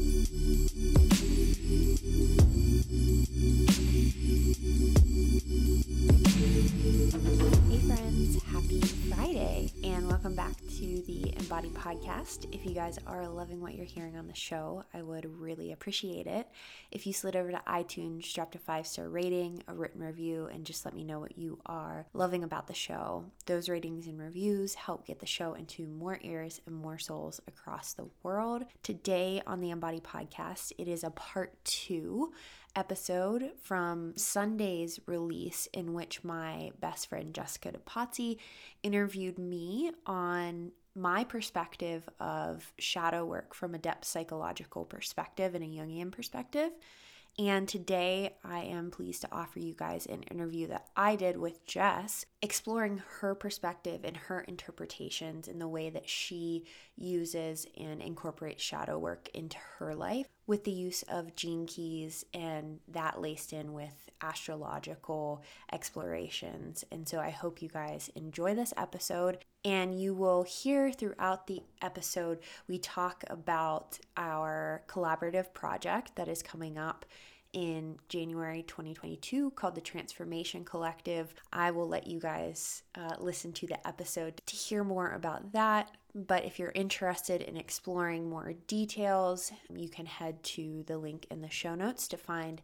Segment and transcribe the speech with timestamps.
[0.00, 0.06] Hey,
[7.86, 12.46] friends, happy Friday, and welcome back to the Embodied Podcast.
[12.50, 16.26] If you guys are loving what you're hearing on the show, I would really appreciate
[16.26, 16.48] it
[16.90, 20.64] if you slid over to iTunes, dropped a five star rating, a written review, and
[20.64, 23.24] just let me know what you are loving about the show.
[23.46, 27.92] Those ratings and reviews help get the show into more ears and more souls across
[27.92, 28.64] the world.
[28.82, 32.32] Today on the Embodied Podcast, it is a part two
[32.76, 38.36] episode from Sunday's release, in which my best friend Jessica Depatie
[38.84, 45.66] interviewed me on my perspective of shadow work from a depth psychological perspective and a
[45.66, 46.70] Jungian perspective.
[47.40, 51.64] And today I am pleased to offer you guys an interview that I did with
[51.64, 56.66] Jess, exploring her perspective and her interpretations in the way that she
[56.98, 62.78] uses and incorporates shadow work into her life with the use of gene keys and
[62.88, 66.84] that laced in with astrological explorations.
[66.92, 69.38] And so I hope you guys enjoy this episode.
[69.64, 76.42] And you will hear throughout the episode, we talk about our collaborative project that is
[76.42, 77.04] coming up
[77.52, 81.34] in January 2022 called the Transformation Collective.
[81.52, 85.90] I will let you guys uh, listen to the episode to hear more about that.
[86.14, 91.40] But if you're interested in exploring more details, you can head to the link in
[91.40, 92.60] the show notes to find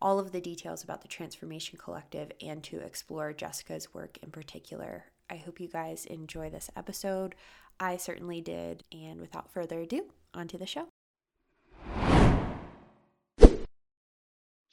[0.00, 5.06] all of the details about the Transformation Collective and to explore Jessica's work in particular.
[5.28, 7.34] I hope you guys enjoy this episode.
[7.80, 8.84] I certainly did.
[8.92, 10.88] And without further ado, onto the show.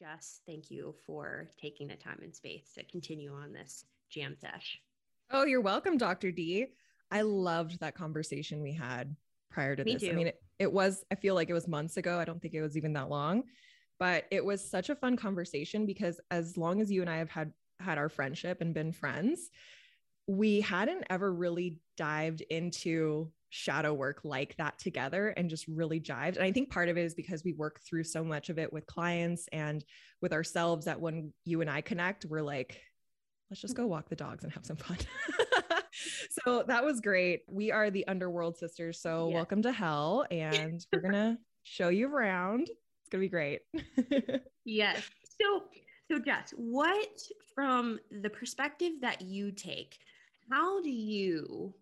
[0.03, 4.81] Jess, thank you for taking the time and space to continue on this jam sesh.
[5.31, 6.29] Oh, you're welcome, Dr.
[6.29, 6.67] D.
[7.09, 9.15] I loved that conversation we had
[9.49, 10.01] prior to Me this.
[10.01, 10.09] too.
[10.09, 12.19] I mean, it, it was, I feel like it was months ago.
[12.19, 13.43] I don't think it was even that long,
[13.97, 17.29] but it was such a fun conversation because as long as you and I have
[17.29, 19.51] had had our friendship and been friends,
[20.27, 26.37] we hadn't ever really dived into shadow work like that together and just really jived.
[26.37, 28.73] And I think part of it is because we work through so much of it
[28.73, 29.85] with clients and
[30.21, 32.81] with ourselves that when you and I connect, we're like,
[33.51, 34.97] let's just go walk the dogs and have some fun.
[36.43, 37.41] so that was great.
[37.47, 38.99] We are the Underworld Sisters.
[38.99, 39.35] So Yeah.
[39.35, 40.25] welcome to hell.
[40.31, 42.61] And we're going to show you around.
[42.61, 43.61] It's going to be great.
[44.65, 45.03] Yes.
[45.41, 45.65] So,
[46.09, 47.19] so Jess, what
[47.53, 49.97] from the perspective that you take,
[50.49, 51.73] how do you?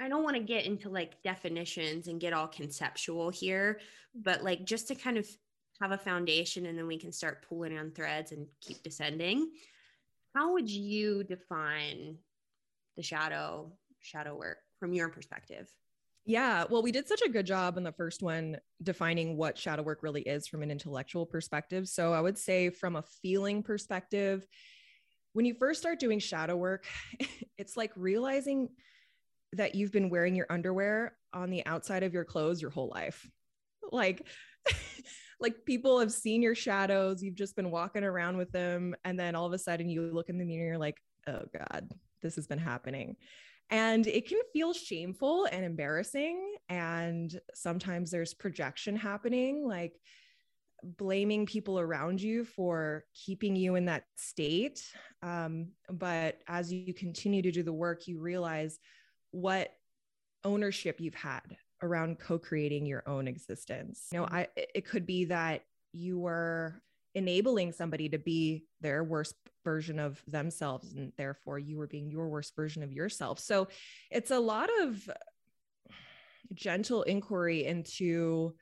[0.00, 3.80] I, I don't want to get into like definitions and get all conceptual here,
[4.14, 5.26] but like just to kind of
[5.80, 9.50] have a foundation and then we can start pulling on threads and keep descending.
[10.34, 12.16] How would you define
[12.96, 15.68] the shadow shadow work from your perspective?
[16.24, 19.82] Yeah, well, we did such a good job in the first one defining what shadow
[19.82, 21.88] work really is from an intellectual perspective.
[21.88, 24.46] So I would say, from a feeling perspective,
[25.32, 26.84] when you first start doing shadow work,
[27.58, 28.68] it's like realizing
[29.52, 33.28] that you've been wearing your underwear on the outside of your clothes your whole life.
[33.90, 34.26] Like,
[35.40, 39.34] like people have seen your shadows, you've just been walking around with them, and then
[39.34, 41.90] all of a sudden you look in the mirror, and you're like, oh God,
[42.22, 43.16] this has been happening
[43.70, 50.00] and it can feel shameful and embarrassing and sometimes there's projection happening like
[50.82, 54.80] blaming people around you for keeping you in that state
[55.22, 58.78] um, but as you continue to do the work you realize
[59.30, 59.72] what
[60.44, 64.08] ownership you've had around co-creating your own existence.
[64.12, 64.36] You know mm-hmm.
[64.36, 65.62] i it could be that
[65.92, 66.82] you were
[67.14, 72.28] enabling somebody to be their worst version of themselves and therefore you were being your
[72.28, 73.38] worst version of yourself.
[73.38, 73.68] So
[74.10, 75.08] it's a lot of
[76.54, 78.54] gentle inquiry into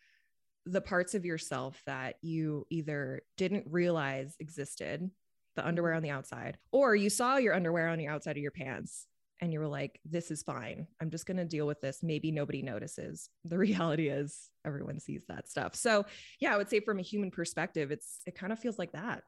[0.65, 5.09] the parts of yourself that you either didn't realize existed
[5.55, 8.51] the underwear on the outside or you saw your underwear on the outside of your
[8.51, 9.07] pants
[9.41, 10.87] and you were like this is fine.
[11.01, 12.03] I'm just going to deal with this.
[12.03, 13.29] Maybe nobody notices.
[13.45, 15.75] The reality is everyone sees that stuff.
[15.75, 16.05] So
[16.41, 19.23] yeah i would say from a human perspective it's it kind of feels like that.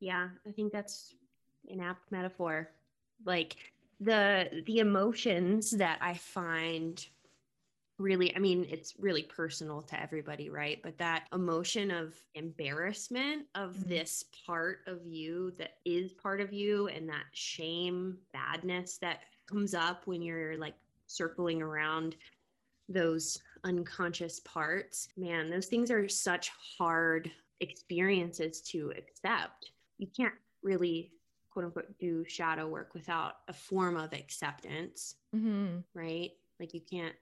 [0.00, 1.14] Yeah, I think that's
[1.68, 2.70] an apt metaphor.
[3.24, 3.56] Like
[4.00, 7.06] the the emotions that I find
[8.00, 10.80] really, I mean, it's really personal to everybody, right?
[10.82, 13.88] But that emotion of embarrassment of mm-hmm.
[13.90, 19.74] this part of you that is part of you and that shame, badness that comes
[19.74, 20.74] up when you're like
[21.06, 22.16] circling around
[22.88, 25.08] those unconscious parts.
[25.16, 27.30] Man, those things are such hard
[27.60, 29.72] experiences to accept.
[29.98, 31.12] You can't really
[31.50, 35.78] quote unquote do shadow work without a form of acceptance, mm-hmm.
[35.94, 36.30] right?
[36.58, 37.14] Like you can't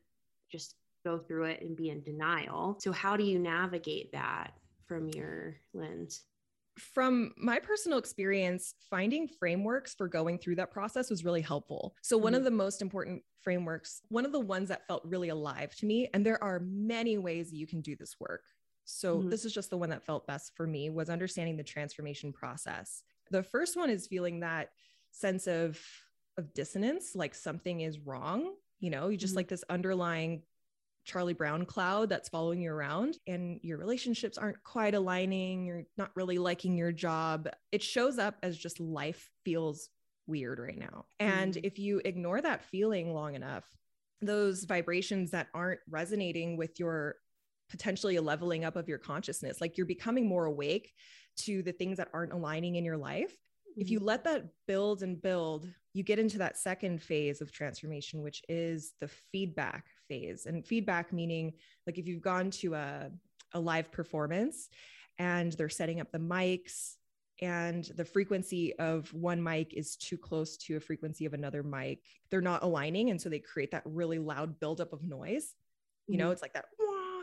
[0.51, 0.75] just
[1.05, 2.77] go through it and be in denial.
[2.81, 4.53] So, how do you navigate that
[4.87, 6.23] from your lens?
[6.79, 11.95] From my personal experience, finding frameworks for going through that process was really helpful.
[12.03, 12.39] So, one mm-hmm.
[12.39, 16.09] of the most important frameworks, one of the ones that felt really alive to me,
[16.15, 18.45] and there are many ways you can do this work.
[18.85, 19.31] So, mm-hmm.
[19.31, 23.03] this is just the one that felt best for me was understanding the transformation process.
[23.31, 24.71] The first one is feeling that
[25.11, 25.81] sense of
[26.37, 29.39] of dissonance, like something is wrong you know you just mm-hmm.
[29.39, 30.43] like this underlying
[31.09, 36.11] Charlie Brown cloud that's following you around and your relationships aren't quite aligning, you're not
[36.15, 37.49] really liking your job.
[37.73, 39.89] It shows up as just life feels
[40.27, 41.07] weird right now.
[41.19, 41.61] And mm.
[41.65, 43.65] if you ignore that feeling long enough,
[44.21, 47.17] those vibrations that aren't resonating with your
[47.71, 50.93] potentially a leveling up of your consciousness, like you're becoming more awake
[51.39, 53.33] to the things that aren't aligning in your life,
[53.77, 54.09] if you mm-hmm.
[54.09, 55.67] let that build and build,
[55.99, 60.47] you get into that second phase of transformation, which is the feedback phase.
[60.47, 61.53] And feedback meaning
[61.89, 63.11] like if you've gone to a,
[63.53, 64.69] a live performance
[65.19, 66.95] and they're setting up the mics
[67.43, 71.99] and the frequency of one mic is too close to a frequency of another mic,
[72.31, 73.11] they're not aligning.
[73.11, 75.57] And so they create that really loud buildup of noise.
[76.07, 76.33] You know, mm-hmm.
[76.33, 76.67] it's like that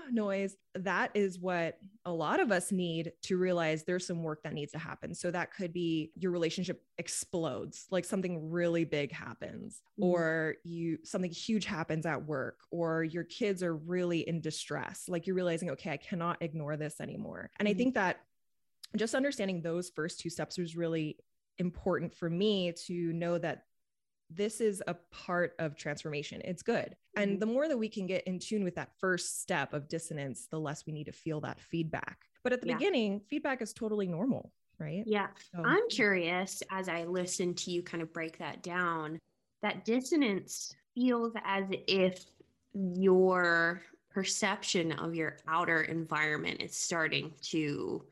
[0.12, 0.56] noise.
[0.76, 4.72] That is what a lot of us need to realize there's some work that needs
[4.74, 5.14] to happen.
[5.14, 10.04] So that could be your relationship explodes, like something really big happens, mm-hmm.
[10.04, 15.06] or you something huge happens at work, or your kids are really in distress.
[15.08, 17.50] Like you're realizing, okay, I cannot ignore this anymore.
[17.60, 17.76] And mm-hmm.
[17.76, 18.22] I think that
[18.96, 21.18] just understanding those first two steps was really
[21.58, 23.64] important for me to know that
[24.30, 26.42] this is a part of transformation.
[26.44, 26.96] It's good.
[27.16, 27.40] And mm-hmm.
[27.40, 30.60] the more that we can get in tune with that first step of dissonance, the
[30.60, 32.20] less we need to feel that feedback.
[32.44, 32.78] But at the yeah.
[32.78, 35.04] beginning, feedback is totally normal, right?
[35.06, 35.28] Yeah.
[35.54, 39.20] So, I'm curious as I listen to you kind of break that down,
[39.62, 42.26] that dissonance feels as if
[42.74, 43.82] your
[44.12, 48.04] perception of your outer environment is starting to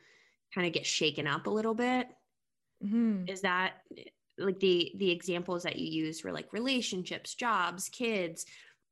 [0.53, 2.07] kind of get shaken up a little bit.
[2.83, 3.27] Mm-hmm.
[3.27, 3.73] Is that
[4.37, 8.45] like the the examples that you use were like relationships jobs kids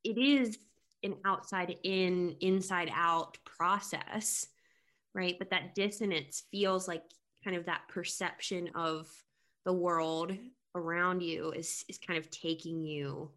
[0.04, 0.58] it is
[1.02, 4.46] an outside in inside out process
[5.14, 5.36] right?
[5.38, 7.02] But that dissonance feels like
[7.44, 9.08] kind of that perception of
[9.64, 10.32] the world
[10.74, 13.30] around you is is kind of taking you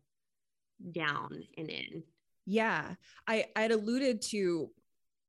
[0.91, 2.03] down and in.
[2.45, 2.93] Yeah.
[3.27, 4.69] I i'd alluded to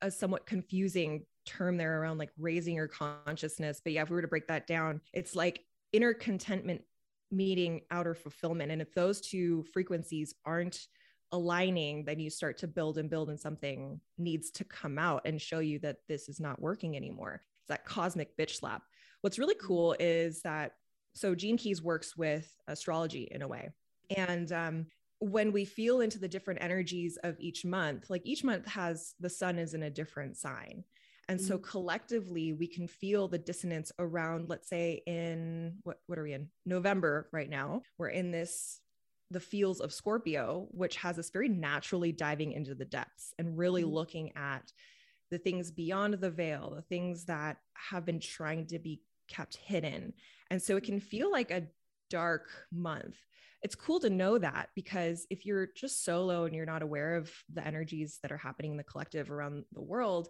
[0.02, 4.22] a somewhat confusing term there around like raising your consciousness but yeah if we were
[4.22, 6.82] to break that down it's like inner contentment
[7.30, 8.70] meeting outer fulfillment.
[8.70, 10.86] And if those two frequencies aren't
[11.32, 15.40] aligning, then you start to build and build, and something needs to come out and
[15.40, 17.42] show you that this is not working anymore.
[17.60, 18.82] It's that cosmic bitch slap.
[19.22, 19.66] What's really mm-hmm.
[19.66, 20.72] cool is that
[21.14, 23.70] so Gene Keys works with astrology in a way.
[24.14, 24.86] And um,
[25.18, 29.30] when we feel into the different energies of each month, like each month has the
[29.30, 30.84] sun is in a different sign.
[31.28, 31.68] And so mm-hmm.
[31.68, 36.48] collectively, we can feel the dissonance around, let's say, in what, what are we in?
[36.64, 37.82] November right now.
[37.98, 38.80] We're in this,
[39.30, 43.82] the fields of Scorpio, which has us very naturally diving into the depths and really
[43.82, 43.94] mm-hmm.
[43.94, 44.72] looking at
[45.30, 50.12] the things beyond the veil, the things that have been trying to be kept hidden.
[50.50, 51.66] And so it can feel like a
[52.08, 53.16] dark month.
[53.62, 57.32] It's cool to know that because if you're just solo and you're not aware of
[57.52, 60.28] the energies that are happening in the collective around the world,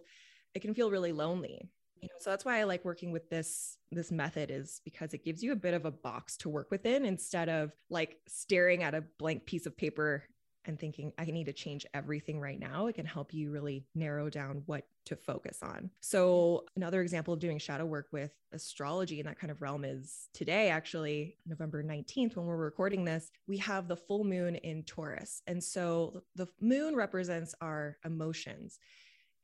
[0.53, 1.69] it can feel really lonely.
[2.01, 5.23] You know so that's why i like working with this this method is because it
[5.25, 8.93] gives you a bit of a box to work within instead of like staring at
[8.93, 10.23] a blank piece of paper
[10.65, 12.87] and thinking i need to change everything right now.
[12.87, 15.89] It can help you really narrow down what to focus on.
[16.01, 20.27] So another example of doing shadow work with astrology in that kind of realm is
[20.33, 25.41] today actually november 19th when we're recording this we have the full moon in taurus.
[25.47, 28.77] And so the moon represents our emotions.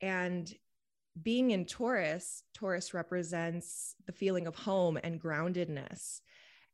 [0.02, 0.52] And
[1.22, 6.20] being in Taurus, Taurus represents the feeling of home and groundedness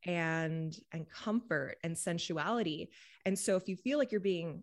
[0.06, 2.90] and and comfort and sensuality.
[3.26, 4.62] And so if you feel like you're being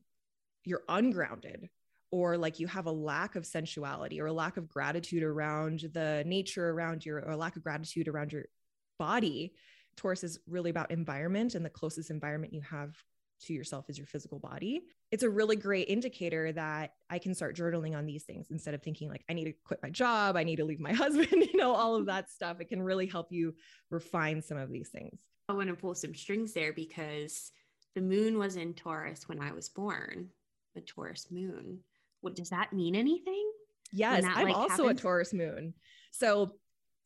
[0.65, 1.69] you're ungrounded
[2.11, 6.23] or like you have a lack of sensuality or a lack of gratitude around the
[6.25, 8.45] nature around your or lack of gratitude around your
[8.97, 9.53] body,
[9.95, 12.95] Taurus is really about environment and the closest environment you have
[13.41, 14.81] to yourself is your physical body.
[15.11, 18.83] It's a really great indicator that I can start journaling on these things instead of
[18.83, 21.57] thinking like I need to quit my job, I need to leave my husband, you
[21.57, 22.09] know, all of mm-hmm.
[22.09, 22.59] that stuff.
[22.59, 23.55] It can really help you
[23.89, 25.19] refine some of these things.
[25.49, 27.51] I want to pull some strings there because
[27.95, 30.29] the moon was in Taurus when I was born,
[30.75, 31.79] the Taurus moon.
[32.21, 33.49] What does that mean anything?
[33.93, 34.99] Yes, that, I'm like, also happens?
[34.99, 35.73] a Taurus moon.
[36.11, 36.55] So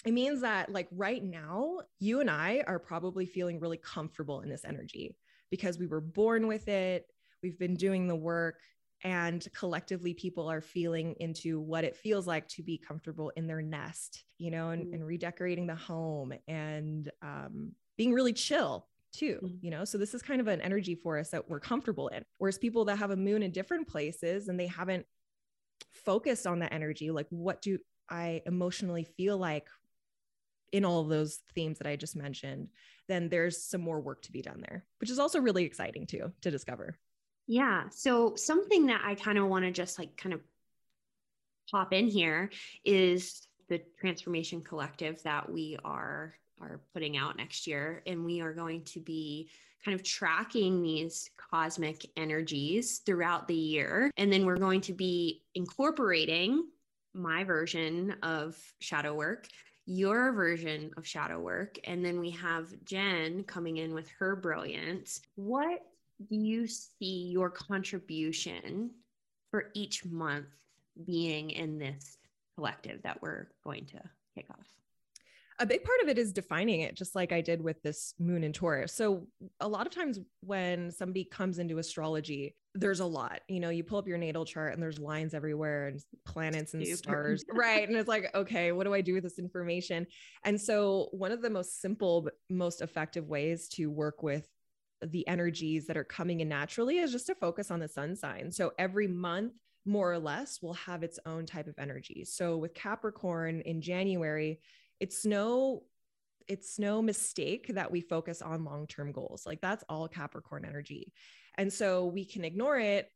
[0.06, 4.50] it means that like right now you and i are probably feeling really comfortable in
[4.50, 5.16] this energy
[5.50, 7.06] because we were born with it
[7.44, 8.60] we've been doing the work
[9.04, 13.62] and collectively people are feeling into what it feels like to be comfortable in their
[13.62, 14.94] nest you know and, mm.
[14.94, 19.58] and redecorating the home and um, being really chill too mm.
[19.62, 22.24] you know so this is kind of an energy for us that we're comfortable in
[22.38, 25.06] whereas people that have a moon in different places and they haven't
[25.92, 27.78] focused on that energy like what do
[28.10, 29.68] i emotionally feel like
[30.72, 32.70] in all of those themes that I just mentioned,
[33.08, 36.32] then there's some more work to be done there, which is also really exciting too
[36.42, 36.98] to discover.
[37.52, 37.90] Yeah.
[37.90, 40.40] So something that I kind of want to just like kind of
[41.70, 42.50] pop in here
[42.86, 48.54] is the transformation collective that we are are putting out next year and we are
[48.54, 49.50] going to be
[49.84, 55.44] kind of tracking these cosmic energies throughout the year and then we're going to be
[55.54, 56.66] incorporating
[57.14, 59.46] my version of shadow work
[59.86, 61.78] your version of shadow work.
[61.84, 65.22] And then we have Jen coming in with her brilliance.
[65.36, 65.80] What
[66.30, 68.92] do you see your contribution
[69.50, 70.48] for each month
[71.06, 72.18] being in this
[72.56, 74.02] collective that we're going to
[74.36, 74.68] kick off?
[75.62, 78.44] a big part of it is defining it, just like I did with this moon
[78.44, 78.94] in Taurus.
[78.94, 79.28] So,
[79.60, 83.42] a lot of times when somebody comes into astrology, there's a lot.
[83.48, 86.84] You know, you pull up your natal chart and there's lines everywhere and planets and
[86.84, 86.98] Super.
[86.98, 87.46] stars.
[87.54, 87.88] right.
[87.88, 90.08] And it's like, okay, what do I do with this information?
[90.44, 94.50] And so, one of the most simple, most effective ways to work with
[95.04, 98.52] the energies that are coming in naturally is just to focus on the sun sign.
[98.52, 99.54] So, every month,
[99.86, 102.24] more or less, will have its own type of energy.
[102.26, 104.60] So, with Capricorn in January,
[105.00, 105.84] it's no
[106.48, 109.44] it's no mistake that we focus on long-term goals.
[109.46, 111.14] Like that's all capricorn energy.
[111.58, 113.10] And so we can ignore it.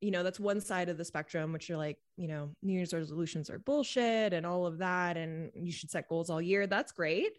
[0.00, 2.92] You know that's one side of the spectrum which are like you know new year's
[2.92, 6.66] resolutions are bullshit and all of that and you should set goals all year.
[6.66, 7.32] That's great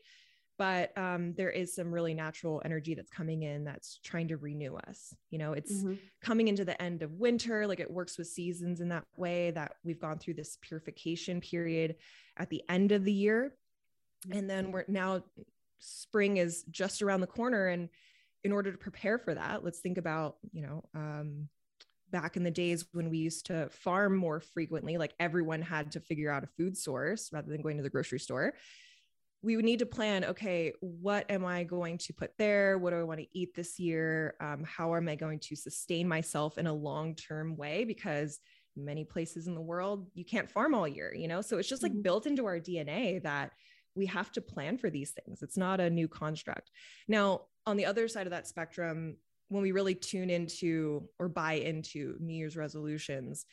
[0.57, 4.75] but um, there is some really natural energy that's coming in that's trying to renew
[4.87, 5.93] us you know it's mm-hmm.
[6.21, 9.75] coming into the end of winter like it works with seasons in that way that
[9.83, 11.95] we've gone through this purification period
[12.37, 13.53] at the end of the year.
[14.31, 15.23] And then we're now
[15.79, 17.89] spring is just around the corner and
[18.43, 21.47] in order to prepare for that let's think about you know um,
[22.11, 25.99] back in the days when we used to farm more frequently like everyone had to
[25.99, 28.53] figure out a food source rather than going to the grocery store
[29.45, 32.97] we would need to plan okay what am i going to put there what do
[32.97, 36.67] i want to eat this year um, how am i going to sustain myself in
[36.67, 38.39] a long-term way because
[38.75, 41.83] many places in the world you can't farm all year you know so it's just
[41.83, 42.01] like mm-hmm.
[42.01, 43.51] built into our dna that
[43.95, 45.41] we have to plan for these things.
[45.41, 46.69] It's not a new construct.
[47.07, 51.53] Now, on the other side of that spectrum, when we really tune into or buy
[51.53, 53.45] into New Year's resolutions,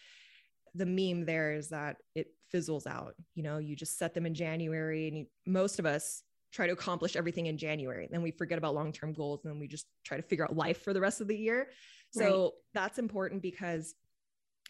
[0.75, 3.15] the meme there is that it fizzles out.
[3.35, 6.73] You know, you just set them in January, and you, most of us try to
[6.73, 8.07] accomplish everything in January.
[8.11, 10.57] Then we forget about long term goals, and then we just try to figure out
[10.57, 11.69] life for the rest of the year.
[12.11, 12.51] So right.
[12.75, 13.95] that's important because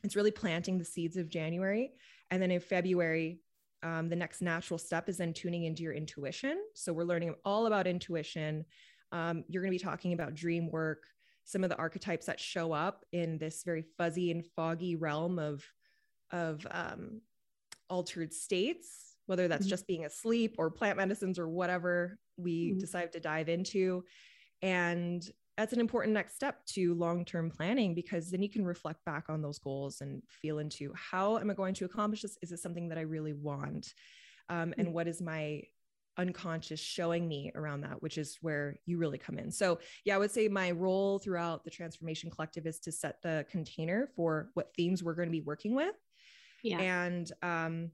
[0.04, 1.92] it's really planting the seeds of January.
[2.30, 3.40] And then in February,
[3.82, 6.62] um, the next natural step is then tuning into your intuition.
[6.74, 8.64] So we're learning all about intuition.
[9.10, 11.04] Um, you're going to be talking about dream work,
[11.44, 15.64] some of the archetypes that show up in this very fuzzy and foggy realm of
[16.30, 17.20] of um,
[17.88, 19.70] altered states, whether that's mm-hmm.
[19.70, 22.78] just being asleep or plant medicines or whatever we mm-hmm.
[22.78, 24.04] decide to dive into.
[24.62, 29.24] And that's an important next step to long-term planning because then you can reflect back
[29.28, 32.58] on those goals and feel into how am i going to accomplish this is it
[32.58, 33.94] something that i really want
[34.48, 34.92] um, and mm.
[34.92, 35.62] what is my
[36.18, 40.18] unconscious showing me around that which is where you really come in so yeah i
[40.18, 44.74] would say my role throughout the transformation collective is to set the container for what
[44.76, 45.94] themes we're going to be working with
[46.62, 47.90] yeah and um,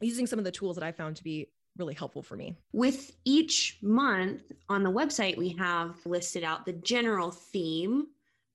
[0.00, 1.48] using some of the tools that i found to be
[1.78, 2.56] really helpful for me.
[2.72, 8.06] With each month on the website, we have listed out the general theme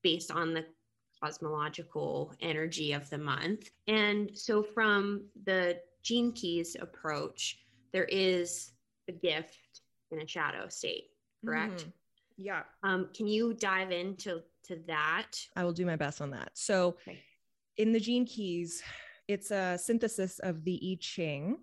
[0.02, 0.64] based on the
[1.22, 3.70] cosmological energy of the month.
[3.86, 7.60] And so, from the Gene Keys approach,
[7.92, 8.72] there is
[9.08, 11.10] a gift in a shadow state,
[11.44, 11.80] correct?
[11.80, 11.90] Mm-hmm.
[12.38, 12.62] Yeah.
[12.82, 15.32] Um, can you dive into to that?
[15.54, 16.50] I will do my best on that.
[16.54, 17.20] So, okay.
[17.76, 18.82] in the Gene Keys,
[19.28, 21.58] it's a synthesis of the I Ching,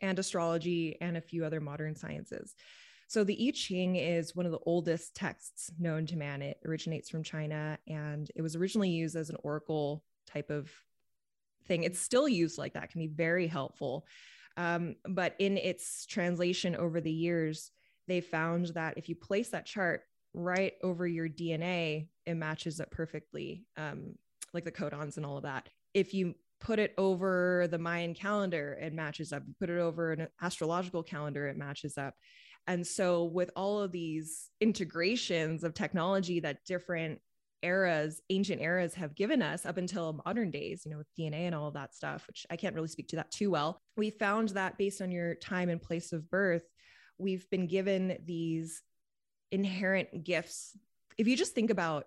[0.00, 2.54] and astrology and a few other modern sciences.
[3.08, 6.42] So the I Ching is one of the oldest texts known to man.
[6.42, 10.70] It originates from China and it was originally used as an oracle type of
[11.66, 11.82] thing.
[11.82, 14.06] It's still used like that, can be very helpful.
[14.56, 17.70] Um, but in its translation over the years,
[18.08, 20.02] they found that if you place that chart
[20.34, 24.14] right over your DNA, it matches up perfectly, um,
[24.52, 25.68] like the codons and all of that.
[25.94, 29.42] If you put it over the Mayan calendar, it matches up.
[29.46, 32.14] You put it over an astrological calendar, it matches up.
[32.66, 37.20] And so, with all of these integrations of technology that different
[37.62, 41.54] eras, ancient eras have given us up until modern days, you know, with DNA and
[41.54, 43.80] all of that stuff, which I can't really speak to that too well.
[43.96, 46.64] We found that based on your time and place of birth,
[47.18, 48.82] we've been given these
[49.50, 50.76] inherent gifts.
[51.18, 52.06] If you just think about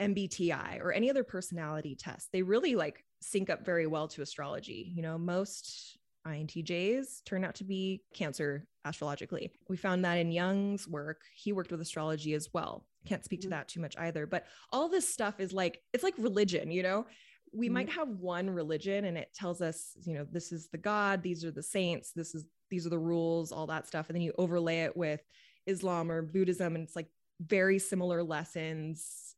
[0.00, 4.92] MBTI or any other personality test, they really like sync up very well to astrology.
[4.94, 9.52] You know, most INTJs turn out to be Cancer astrologically.
[9.68, 12.84] We found that in Jung's work, he worked with astrology as well.
[13.06, 13.52] Can't speak to mm-hmm.
[13.52, 17.06] that too much either, but all this stuff is like it's like religion, you know.
[17.52, 17.74] We mm-hmm.
[17.74, 21.44] might have one religion and it tells us, you know, this is the god, these
[21.44, 24.08] are the saints, this is these are the rules, all that stuff.
[24.08, 25.20] And then you overlay it with
[25.66, 27.08] Islam or Buddhism, and it's like
[27.40, 29.35] very similar lessons.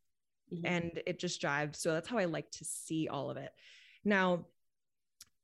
[0.52, 0.67] Mm-hmm.
[0.67, 1.76] And it just jives.
[1.76, 3.50] So that's how I like to see all of it.
[4.05, 4.47] Now,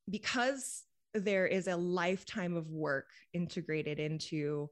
[0.09, 0.85] because
[1.15, 4.69] there is a lifetime of work integrated into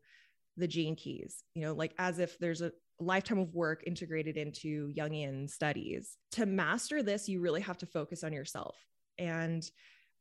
[0.56, 4.92] the gene keys, you know, like as if there's a lifetime of work integrated into
[4.92, 6.16] Jungian studies.
[6.32, 8.76] To master this, you really have to focus on yourself.
[9.18, 9.68] And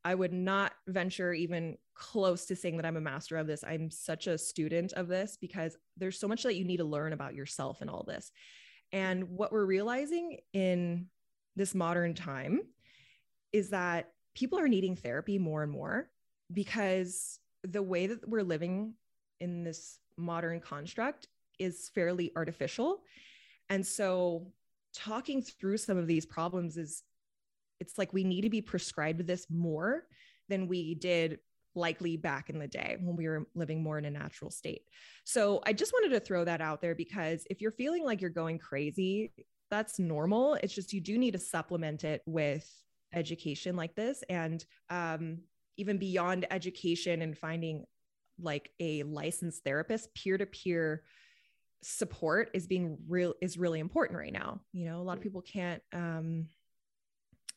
[0.04, 3.64] I would not venture even close to saying that I'm a master of this.
[3.64, 7.14] I'm such a student of this because there's so much that you need to learn
[7.14, 8.32] about yourself and all this.
[8.94, 11.08] And what we're realizing in
[11.56, 12.62] this modern time
[13.54, 16.10] is that people are needing therapy more and more
[16.52, 18.94] because the way that we're living
[19.40, 21.28] in this modern construct
[21.60, 23.02] is fairly artificial.
[23.70, 24.48] And so
[24.94, 27.04] talking through some of these problems is
[27.80, 30.06] it's like we need to be prescribed this more
[30.50, 31.40] than we did
[31.76, 34.84] likely back in the day when we were living more in a natural state.
[35.24, 38.30] So I just wanted to throw that out there because if you're feeling like you're
[38.30, 39.32] going crazy,
[39.70, 40.56] that's normal.
[40.56, 42.70] It's just you do need to supplement it with
[43.14, 44.24] education like this.
[44.30, 45.40] And um,
[45.78, 47.86] even beyond education and finding
[48.40, 51.04] like a licensed therapist, peer to peer
[51.84, 54.62] support is being real is really important right now.
[54.74, 56.48] You know, a lot of people can't um,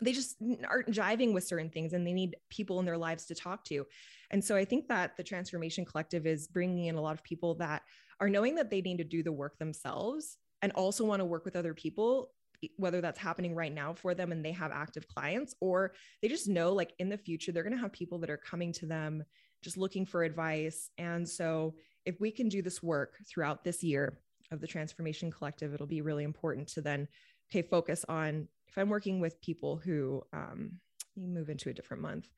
[0.00, 0.36] they just
[0.68, 3.86] aren't jiving with certain things and they need people in their lives to talk to.
[4.30, 7.54] And so I think that the Transformation Collective is bringing in a lot of people
[7.56, 7.82] that
[8.20, 11.44] are knowing that they need to do the work themselves and also want to work
[11.44, 12.30] with other people
[12.76, 16.48] whether that's happening right now for them and they have active clients or they just
[16.48, 19.22] know like in the future they're going to have people that are coming to them
[19.62, 21.74] just looking for advice and so
[22.06, 24.18] if we can do this work throughout this year
[24.50, 27.08] of the transformation collective it'll be really important to then
[27.50, 30.80] okay focus on if I'm working with people who um,
[31.14, 32.28] you move into a different month,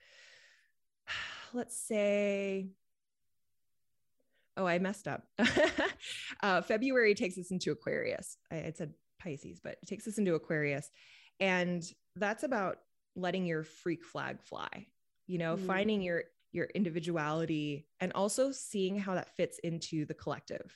[1.54, 2.68] let's say,
[4.56, 5.24] oh, I messed up.
[6.42, 8.36] uh, February takes us into Aquarius.
[8.52, 10.90] I, I said Pisces, but it takes us into Aquarius.
[11.40, 11.82] And
[12.16, 12.78] that's about
[13.14, 14.86] letting your freak flag fly,
[15.26, 15.66] you know, mm.
[15.66, 20.74] finding your your individuality and also seeing how that fits into the collective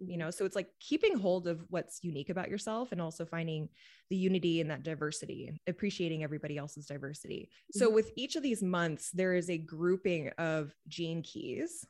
[0.00, 3.68] you know so it's like keeping hold of what's unique about yourself and also finding
[4.10, 7.50] the unity in that diversity appreciating everybody else's diversity.
[7.72, 7.94] So mm-hmm.
[7.96, 11.86] with each of these months there is a grouping of gene keys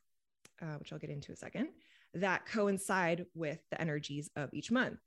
[0.63, 1.69] uh, which i'll get into a second
[2.15, 4.99] that coincide with the energies of each month.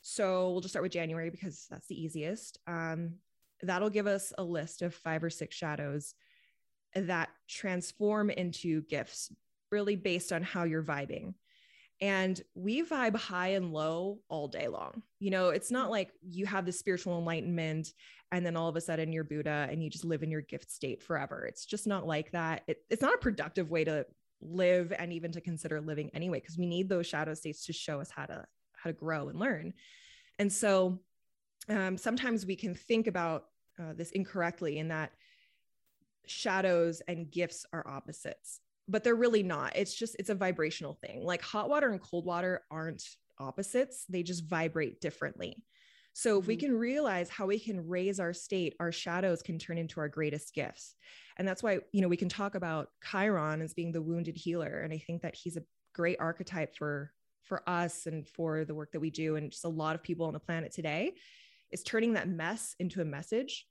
[0.00, 2.58] So we'll just start with january because that's the easiest.
[2.66, 3.14] Um,
[3.62, 6.14] that'll give us a list of five or six shadows
[6.94, 9.32] that transform into gifts
[9.70, 11.34] really based on how you're vibing
[12.02, 15.02] and we vibe high and low all day long.
[15.20, 17.94] You know, it's not like you have the spiritual enlightenment
[18.32, 20.68] and then all of a sudden you're Buddha and you just live in your gift
[20.68, 21.46] state forever.
[21.46, 22.64] It's just not like that.
[22.66, 24.04] It, it's not a productive way to
[24.40, 28.00] live and even to consider living anyway, because we need those shadow states to show
[28.00, 29.72] us how to how to grow and learn.
[30.40, 30.98] And so
[31.68, 33.44] um, sometimes we can think about
[33.78, 35.12] uh, this incorrectly in that
[36.26, 39.76] shadows and gifts are opposites but they're really not.
[39.76, 41.22] It's just, it's a vibrational thing.
[41.24, 43.04] Like hot water and cold water aren't
[43.38, 45.62] opposites, they just vibrate differently.
[46.14, 46.66] So if we mm-hmm.
[46.66, 50.54] can realize how we can raise our state, our shadows can turn into our greatest
[50.54, 50.94] gifts.
[51.38, 54.80] And that's why, you know, we can talk about Chiron as being the wounded healer.
[54.80, 55.62] And I think that he's a
[55.94, 59.68] great archetype for for us and for the work that we do and just a
[59.68, 61.12] lot of people on the planet today
[61.72, 63.66] is turning that mess into a message.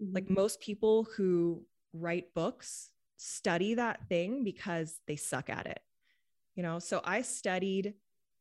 [0.00, 0.34] Like mm-hmm.
[0.34, 5.80] most people who write books study that thing because they suck at it.
[6.54, 7.94] you know so i studied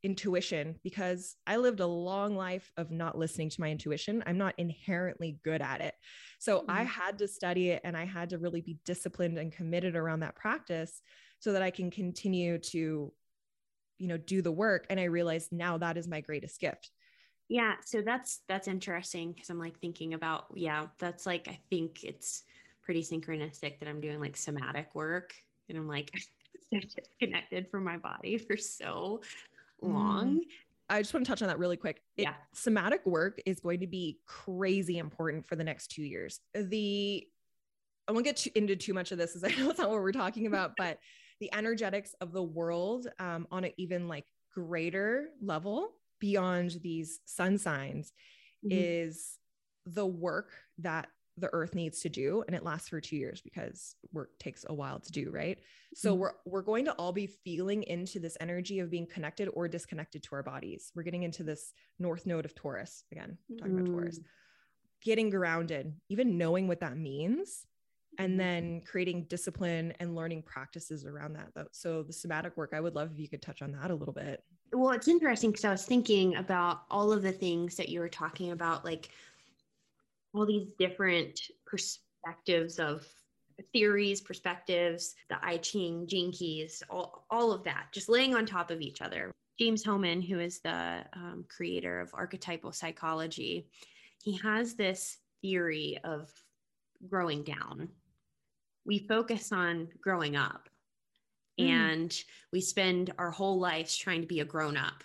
[0.04, 4.22] intuition because I lived a long life of not listening to my intuition.
[4.28, 5.96] I'm not inherently good at it.
[6.40, 6.72] So mm-hmm.
[6.72, 10.20] I had to study it and I had to really be disciplined and committed around
[10.20, 11.02] that practice
[11.40, 13.14] so that I can continue to
[14.00, 16.92] you know do the work and I realized now that is my greatest gift.
[17.48, 22.04] Yeah, so that's that's interesting because I'm like thinking about yeah, that's like I think
[22.04, 22.44] it's
[22.84, 25.34] pretty synchronistic that I'm doing like somatic work
[25.70, 26.12] and I'm like
[26.74, 29.22] so disconnected from my body for so
[29.82, 30.38] long.
[30.38, 30.42] Mm.
[30.90, 32.02] I just want to touch on that really quick.
[32.18, 32.34] It, yeah.
[32.54, 36.40] Somatic work is going to be crazy important for the next two years.
[36.54, 37.26] The,
[38.08, 40.02] I won't get too, into too much of this as I know it's not what
[40.02, 41.00] we're talking about, but
[41.40, 47.58] the energetics of the world um, on an even like greater level beyond these sun
[47.58, 48.12] signs
[48.64, 48.78] mm-hmm.
[48.80, 49.38] is
[49.86, 53.96] the work that the earth needs to do and it lasts for 2 years because
[54.12, 55.60] work takes a while to do right
[55.96, 56.22] so mm-hmm.
[56.22, 60.22] we're we're going to all be feeling into this energy of being connected or disconnected
[60.22, 63.86] to our bodies we're getting into this north node of taurus again talking mm-hmm.
[63.86, 64.24] about taurus mm.
[65.02, 67.66] getting grounded even knowing what that means
[68.20, 68.38] and mm-hmm.
[68.38, 72.96] then creating discipline and learning practices around that though so the somatic work i would
[72.96, 75.72] love if you could touch on that a little bit well it's interesting because i
[75.72, 79.10] was thinking about all of the things that you were talking about like
[80.34, 83.06] all these different perspectives of
[83.72, 88.72] theories, perspectives, the I Ching, gene keys, all, all of that, just laying on top
[88.72, 89.32] of each other.
[89.60, 93.68] James Hillman, who is the um, creator of archetypal psychology,
[94.24, 96.32] he has this theory of
[97.08, 97.90] growing down.
[98.86, 100.70] We focus on growing up
[101.60, 101.70] mm.
[101.70, 105.04] and we spend our whole lives trying to be a grown up.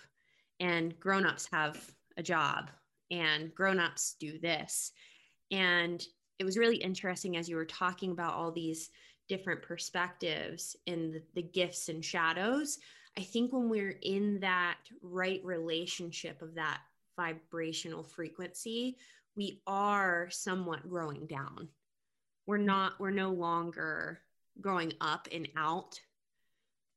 [0.59, 1.79] And grown ups have
[2.17, 2.69] a job
[3.11, 4.91] and grown ups do this.
[5.51, 6.05] And
[6.39, 8.89] it was really interesting as you were talking about all these
[9.27, 12.79] different perspectives and the, the gifts and shadows.
[13.17, 16.81] I think when we're in that right relationship of that
[17.15, 18.97] vibrational frequency,
[19.35, 21.67] we are somewhat growing down.
[22.47, 22.65] We're mm-hmm.
[22.65, 24.21] not, we're no longer
[24.61, 25.99] growing up and out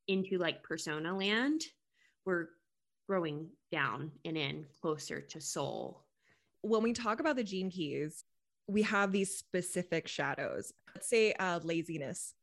[0.07, 1.61] into like persona land.
[2.25, 2.47] We're
[3.07, 6.03] growing down and in closer to soul.
[6.61, 8.23] When we talk about the gene keys,
[8.67, 10.71] we have these specific shadows.
[10.95, 12.33] Let's say uh, laziness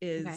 [0.00, 0.36] is okay.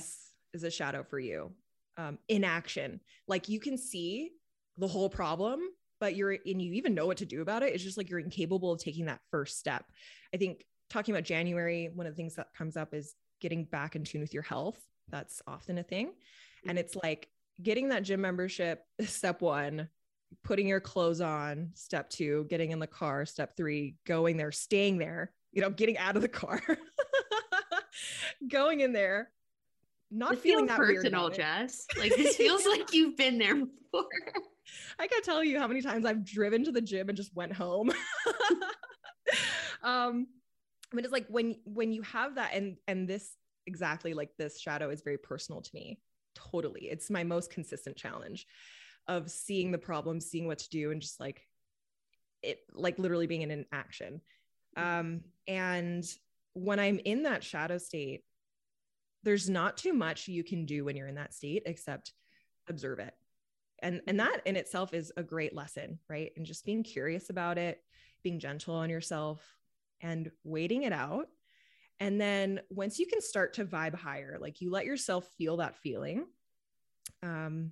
[0.53, 1.51] is a shadow for you.
[1.97, 4.31] Um, inaction, like you can see
[4.77, 5.59] the whole problem,
[5.99, 7.73] but you're and you even know what to do about it.
[7.73, 9.85] It's just like you're incapable of taking that first step.
[10.33, 13.95] I think talking about January, one of the things that comes up is getting back
[13.95, 14.79] in tune with your health.
[15.09, 16.13] That's often a thing,
[16.67, 17.27] and it's like
[17.61, 18.83] getting that gym membership.
[19.01, 19.89] Step one,
[20.43, 24.97] putting your clothes on step two getting in the car step three going there staying
[24.97, 26.61] there you know getting out of the car
[28.49, 29.29] going in there
[30.11, 31.87] not this feeling that personal jess.
[31.97, 34.05] Like this feels like you've been there before.
[34.99, 37.53] I can't tell you how many times i've driven to the gym and just went
[37.53, 37.91] home.
[39.83, 40.27] Um
[40.91, 43.31] but it's like when when you have that and and this
[43.65, 45.99] exactly like this shadow is very personal to me.
[46.35, 46.81] Totally.
[46.81, 48.45] It's my most consistent challenge
[49.11, 51.41] of seeing the problem, seeing what to do, and just like
[52.41, 54.21] it, like literally being in an action.
[54.77, 56.05] Um, and
[56.53, 58.23] when I'm in that shadow state,
[59.23, 62.13] there's not too much you can do when you're in that state except
[62.69, 63.13] observe it.
[63.79, 66.31] And, and that in itself is a great lesson, right?
[66.37, 67.83] And just being curious about it,
[68.23, 69.43] being gentle on yourself,
[70.01, 71.27] and waiting it out.
[71.99, 75.75] And then once you can start to vibe higher, like you let yourself feel that
[75.75, 76.25] feeling,
[77.21, 77.71] um,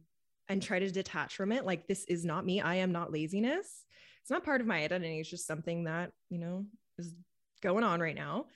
[0.49, 1.65] and try to detach from it.
[1.65, 2.59] Like, this is not me.
[2.59, 3.85] I am not laziness.
[4.21, 5.19] It's not part of my identity.
[5.19, 6.65] It's just something that, you know,
[6.97, 7.15] is
[7.61, 8.47] going on right now.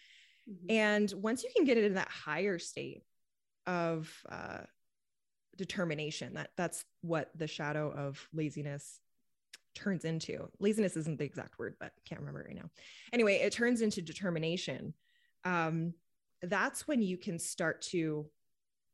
[0.50, 0.72] Mm-hmm.
[0.72, 3.04] And once you can get into that higher state
[3.66, 4.62] of uh,
[5.58, 9.00] determination, that that's what the shadow of laziness
[9.76, 10.50] turns into.
[10.60, 12.70] Laziness isn't the exact word, but can't remember right now.
[13.12, 14.94] Anyway, it turns into determination.
[15.46, 15.94] Um,
[16.42, 18.26] that's when you can start to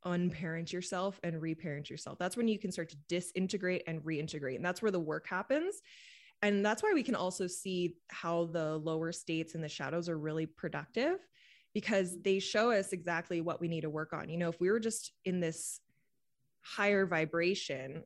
[0.05, 2.17] unparent yourself and reparent yourself.
[2.17, 4.55] That's when you can start to disintegrate and reintegrate.
[4.55, 5.81] And that's where the work happens.
[6.41, 10.17] And that's why we can also see how the lower states and the shadows are
[10.17, 11.17] really productive
[11.73, 14.29] because they show us exactly what we need to work on.
[14.29, 15.81] You know, if we were just in this
[16.61, 18.03] higher vibration,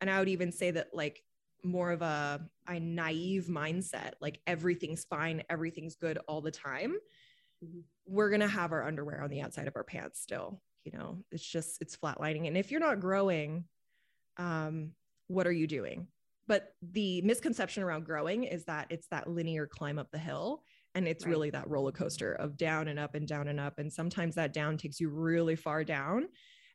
[0.00, 1.22] and I would even say that like
[1.64, 6.96] more of a, a naive mindset, like everything's fine, everything's good all the time,
[7.64, 7.80] mm-hmm.
[8.06, 11.18] we're going to have our underwear on the outside of our pants still you know
[11.30, 12.46] it's just it's flatlining.
[12.46, 13.64] And if you're not growing
[14.36, 14.92] um
[15.28, 16.06] what are you doing?
[16.46, 20.62] But the misconception around growing is that it's that linear climb up the hill
[20.94, 21.30] and it's right.
[21.30, 23.78] really that roller coaster of down and up and down and up.
[23.78, 26.28] And sometimes that down takes you really far down.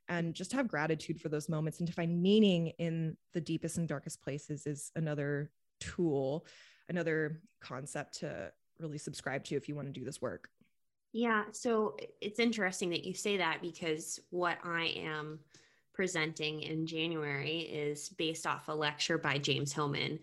[0.10, 3.88] And just have gratitude for those moments and to find meaning in the deepest and
[3.88, 6.46] darkest places is another tool
[6.90, 10.50] another concept to really subscribe to if you want to do this work
[11.14, 15.40] yeah so it's interesting that you say that because what i am
[15.94, 20.20] presenting in january is based off a lecture by james hillman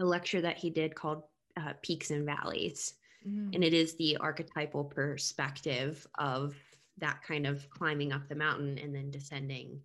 [0.00, 1.22] a lecture that he did called
[1.56, 2.94] uh, peaks and valleys
[3.26, 3.50] mm-hmm.
[3.54, 6.54] and it is the archetypal perspective of
[6.98, 9.80] that kind of climbing up the mountain and then descending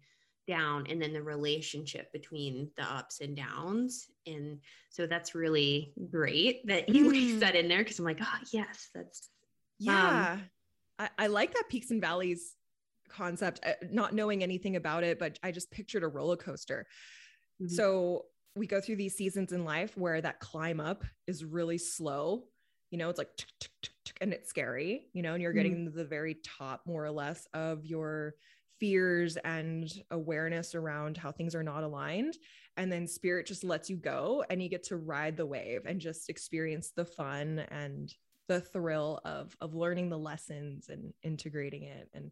[0.48, 6.65] down and then the relationship between the ups and downs and so that's really great
[6.67, 7.39] that you mm.
[7.39, 9.30] that in there because i'm like oh yes that's
[9.84, 10.41] yeah um,
[11.00, 12.56] I, I, like that peaks and valleys
[13.10, 16.86] concept uh, not knowing anything about it but i just pictured a roller coaster
[17.62, 17.74] mm-hmm.
[17.74, 22.43] so we go through these seasons in life where that climb up is really slow
[22.91, 23.30] you know it's like
[24.22, 25.58] and it's scary you know and you're mm-hmm.
[25.58, 25.86] getting mm-hmm.
[25.86, 28.36] to the very top more or less of your
[28.80, 32.38] fears and awareness around how things are not aligned
[32.78, 36.00] and then spirit just lets you go and you get to ride the wave and
[36.00, 38.13] just experience the fun and
[38.48, 42.10] the thrill of of learning the lessons and integrating it.
[42.14, 42.32] And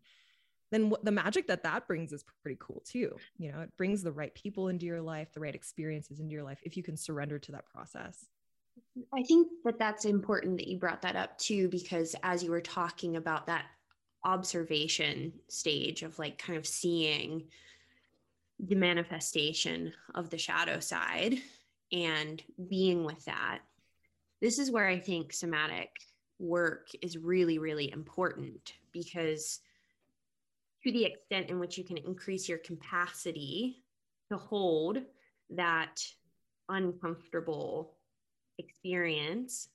[0.71, 3.15] then what the magic that that brings is pretty cool too.
[3.37, 6.43] You know it brings the right people into your life the right experiences into your
[6.43, 8.25] life if you can surrender to that process.
[9.13, 12.61] I think that that's important that you brought that up too, because as you were
[12.61, 13.65] talking about that
[14.23, 17.47] observation stage of like kind of seeing
[18.59, 21.37] the manifestation of the shadow side
[21.91, 23.59] and being with that,
[24.41, 25.89] this is where I think somatic
[26.39, 29.59] work is really, really important because
[30.83, 33.83] to the extent in which you can increase your capacity
[34.29, 34.97] to hold
[35.51, 36.01] that
[36.69, 37.93] uncomfortable
[38.57, 39.69] experience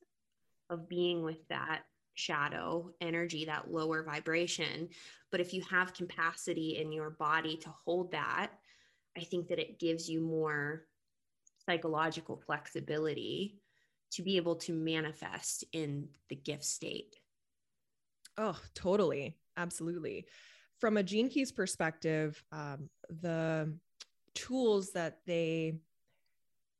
[0.68, 1.83] of being with that
[2.14, 4.88] shadow energy, that lower vibration.
[5.31, 8.50] But if you have capacity in your body to hold that,
[9.16, 10.87] I think that it gives you more
[11.66, 13.61] psychological flexibility
[14.16, 17.16] to be able to manifest in the gift state.
[18.38, 19.37] Oh, totally.
[19.57, 20.26] Absolutely.
[20.79, 23.74] From a Gene Keys perspective, um, the
[24.35, 25.81] tools that they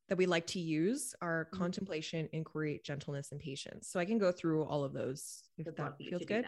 [0.09, 1.59] that we like to use are mm-hmm.
[1.59, 3.88] contemplation, inquiry, gentleness, and patience.
[3.88, 6.46] So I can go through all of those if that feels good.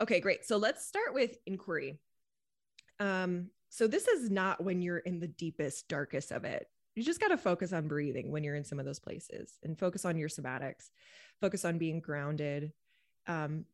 [0.00, 0.44] Okay, great.
[0.44, 2.00] So let's start with inquiry.
[3.00, 6.66] Um, so this is not when you're in the deepest, darkest of it.
[6.98, 9.78] You just got to focus on breathing when you're in some of those places and
[9.78, 10.90] focus on your somatics,
[11.40, 12.72] focus on being grounded.
[13.28, 13.66] Um,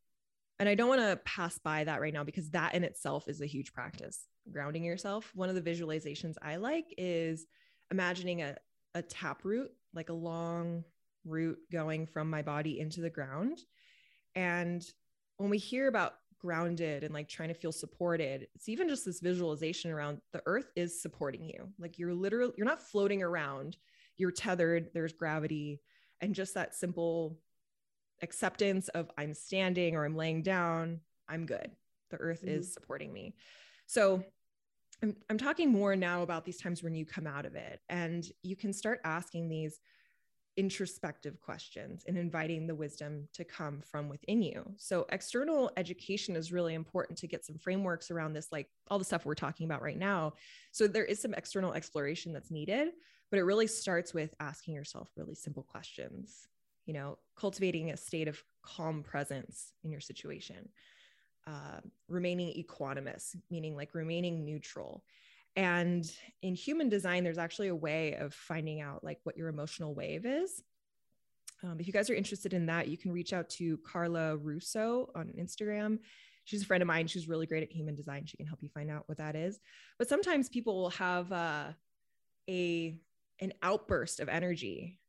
[0.58, 3.40] and I don't want to pass by that right now because that in itself is
[3.40, 4.26] a huge practice.
[4.52, 5.32] Grounding yourself.
[5.34, 7.46] One of the visualizations I like is
[7.90, 8.58] imagining a,
[8.94, 10.84] a tap root, like a long
[11.24, 13.58] root going from my body into the ground.
[14.34, 14.84] And
[15.38, 19.20] when we hear about grounded and like trying to feel supported, it's even just this
[19.20, 21.68] visualization around the earth is supporting you.
[21.78, 23.78] Like you're literally, you're not floating around,
[24.18, 25.80] you're tethered, there's gravity,
[26.20, 27.38] and just that simple
[28.22, 31.70] acceptance of I'm standing or I'm laying down, I'm good.
[32.10, 32.58] The earth mm-hmm.
[32.58, 33.34] is supporting me.
[33.86, 34.22] So
[35.02, 38.24] I'm, I'm talking more now about these times when you come out of it and
[38.42, 39.80] you can start asking these
[40.56, 44.64] introspective questions and inviting the wisdom to come from within you.
[44.76, 49.04] So, external education is really important to get some frameworks around this, like all the
[49.04, 50.34] stuff we're talking about right now.
[50.72, 52.88] So, there is some external exploration that's needed,
[53.30, 56.48] but it really starts with asking yourself really simple questions,
[56.86, 60.68] you know, cultivating a state of calm presence in your situation
[61.46, 65.04] uh, remaining equanimous, meaning like remaining neutral.
[65.56, 66.10] And
[66.42, 70.26] in human design, there's actually a way of finding out like what your emotional wave
[70.26, 70.62] is.
[71.62, 75.10] Um, if you guys are interested in that, you can reach out to Carla Russo
[75.14, 75.98] on Instagram.
[76.44, 77.06] She's a friend of mine.
[77.06, 78.26] She's really great at human design.
[78.26, 79.60] She can help you find out what that is.
[79.98, 81.68] But sometimes people will have uh,
[82.48, 82.98] a
[83.40, 85.00] an outburst of energy,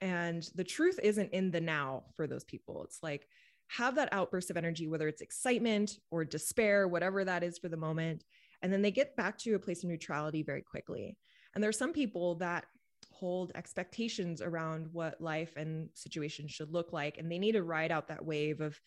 [0.00, 2.84] and the truth isn't in the now for those people.
[2.84, 3.26] It's like
[3.68, 7.76] have that outburst of energy, whether it's excitement or despair, whatever that is for the
[7.76, 8.24] moment.
[8.62, 11.16] And then they get back to a place of neutrality very quickly.
[11.54, 12.66] And there are some people that
[13.10, 17.18] hold expectations around what life and situations should look like.
[17.18, 18.78] And they need to ride out that wave of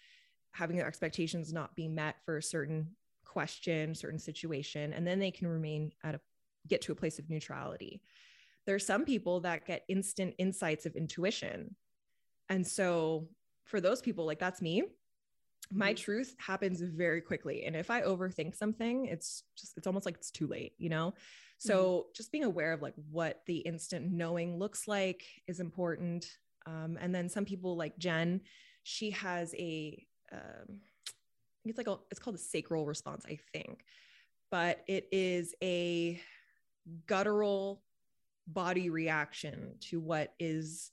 [0.51, 4.93] having their expectations not be met for a certain question, certain situation.
[4.93, 6.19] And then they can remain at a
[6.67, 8.01] get to a place of neutrality.
[8.65, 11.75] There are some people that get instant insights of intuition.
[12.49, 13.27] And so
[13.65, 14.83] for those people, like that's me.
[15.71, 16.03] My mm-hmm.
[16.03, 17.65] truth happens very quickly.
[17.65, 21.13] And if I overthink something, it's just, it's almost like it's too late, you know?
[21.57, 22.09] So mm-hmm.
[22.15, 26.25] just being aware of like what the instant knowing looks like is important.
[26.65, 28.41] Um, and then some people like Jen,
[28.83, 30.79] she has a, um,
[31.65, 33.83] it's like a, it's called a sacral response, I think.
[34.51, 36.19] but it is a
[37.07, 37.83] guttural
[38.47, 40.91] body reaction to what is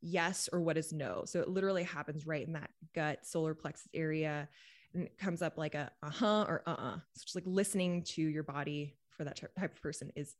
[0.00, 1.22] yes or what is no.
[1.26, 4.48] So it literally happens right in that gut solar plexus area
[4.94, 6.96] and it comes up like a uh-huh or uh-uh.
[7.14, 10.36] So just like listening to your body for that type of person is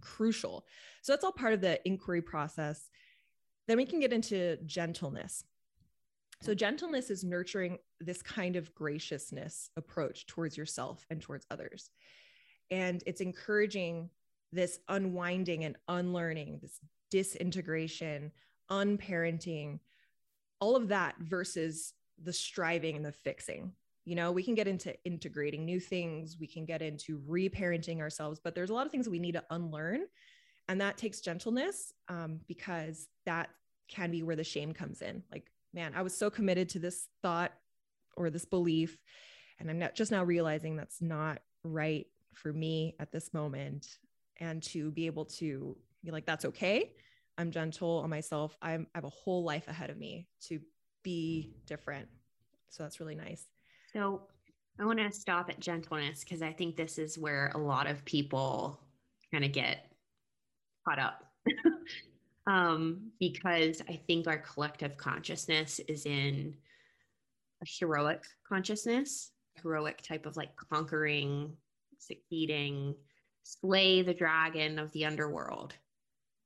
[0.00, 0.66] crucial.
[1.02, 2.90] So that's all part of the inquiry process.
[3.66, 5.44] Then we can get into gentleness.
[6.42, 11.90] So, gentleness is nurturing this kind of graciousness approach towards yourself and towards others.
[12.70, 14.10] And it's encouraging
[14.52, 16.78] this unwinding and unlearning, this
[17.10, 18.32] disintegration,
[18.70, 19.80] unparenting,
[20.60, 23.72] all of that versus the striving and the fixing.
[24.04, 28.40] You know, we can get into integrating new things, we can get into reparenting ourselves,
[28.42, 30.02] but there's a lot of things we need to unlearn.
[30.68, 33.50] And that takes gentleness um, because that
[33.88, 35.22] can be where the shame comes in.
[35.30, 37.52] Like, man, I was so committed to this thought
[38.16, 38.96] or this belief.
[39.58, 43.86] And I'm not just now realizing that's not right for me at this moment.
[44.38, 46.92] And to be able to be like, that's okay.
[47.38, 48.56] I'm gentle on myself.
[48.62, 50.60] I'm, I have a whole life ahead of me to
[51.02, 52.08] be different.
[52.70, 53.46] So that's really nice.
[53.92, 54.22] So
[54.80, 58.04] I want to stop at gentleness because I think this is where a lot of
[58.04, 58.80] people
[59.32, 59.86] kind of get
[60.86, 61.24] caught up.
[62.46, 66.54] um, because I think our collective consciousness is in
[67.62, 69.30] a heroic consciousness,
[69.62, 71.56] heroic type of like conquering,
[71.98, 72.94] succeeding,
[73.42, 75.74] slay the dragon of the underworld,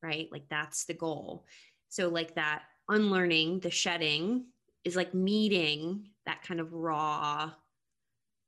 [0.03, 0.29] right?
[0.31, 1.47] Like that's the goal.
[1.89, 4.47] So, like that unlearning, the shedding
[4.85, 7.51] is like meeting that kind of raw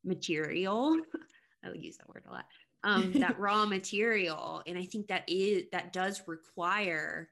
[0.05, 0.97] material.
[1.65, 2.47] I will use that word a lot.
[2.85, 4.63] Um, that raw material.
[4.67, 7.31] And I think that is that does require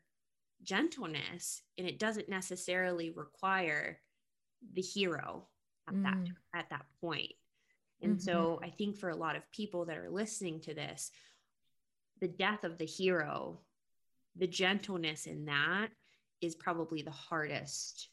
[0.63, 3.99] gentleness and it doesn't necessarily require
[4.75, 5.47] the hero
[5.89, 6.03] at mm.
[6.03, 7.33] that at that point.
[8.03, 8.21] And mm-hmm.
[8.21, 11.11] so I think for a lot of people that are listening to this,
[12.21, 13.61] the death of the hero,
[14.41, 15.89] the gentleness in that
[16.41, 18.09] is probably the hardest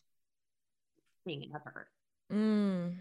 [1.25, 1.87] thing ever.
[2.31, 2.97] Mm,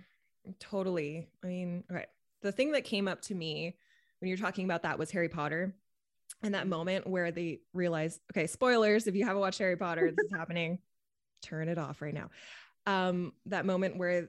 [0.60, 1.26] totally.
[1.44, 2.06] I mean, okay.
[2.42, 3.76] The thing that came up to me
[4.20, 5.74] when you're talking about that was Harry Potter.
[6.42, 10.26] And that moment where they realize, okay, spoilers, if you haven't watched Harry Potter, this
[10.26, 10.78] is happening.
[11.42, 12.30] Turn it off right now.
[12.86, 14.28] Um, that moment where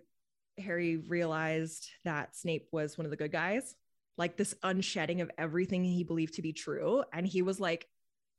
[0.57, 3.75] Harry realized that Snape was one of the good guys,
[4.17, 7.03] like this unshedding of everything he believed to be true.
[7.13, 7.87] And he was like,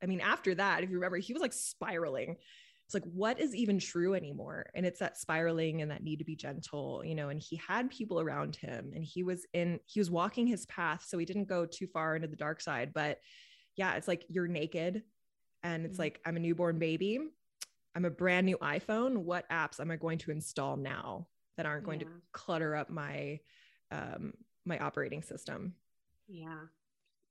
[0.01, 2.37] I mean, after that, if you remember, he was like spiraling.
[2.89, 4.71] It's like what is even true anymore?
[4.73, 7.91] And it's that spiraling and that need to be gentle you know and he had
[7.91, 11.05] people around him and he was in he was walking his path.
[11.07, 13.19] So he didn't go too far into the dark side but
[13.75, 15.03] yeah it's like you're naked
[15.61, 16.01] and it's mm-hmm.
[16.01, 17.19] like i'm a newborn baby.
[17.95, 19.17] I'm a brand new iphone.
[19.17, 22.07] What apps am i going to install now that aren't going yeah.
[22.07, 23.39] to clutter up my
[23.91, 24.33] um
[24.65, 25.75] my operating system?
[26.27, 26.61] Yeah.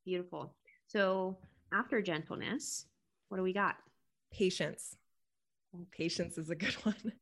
[0.04, 0.54] Beautiful.
[0.86, 1.38] So
[1.72, 2.86] after gentleness
[3.28, 3.76] what do we got
[4.32, 4.96] patience
[5.92, 7.12] patience is a good one.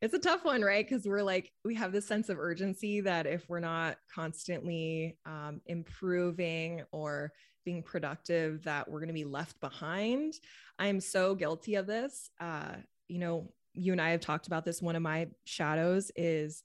[0.00, 0.86] it's a tough one, right?
[0.88, 5.60] Because we're like, we have this sense of urgency that if we're not constantly um,
[5.66, 7.32] improving or
[7.64, 10.34] being productive, that we're going to be left behind.
[10.78, 12.30] I'm so guilty of this.
[12.40, 12.76] Uh,
[13.08, 14.82] you know, you and I have talked about this.
[14.82, 16.62] One of my shadows is,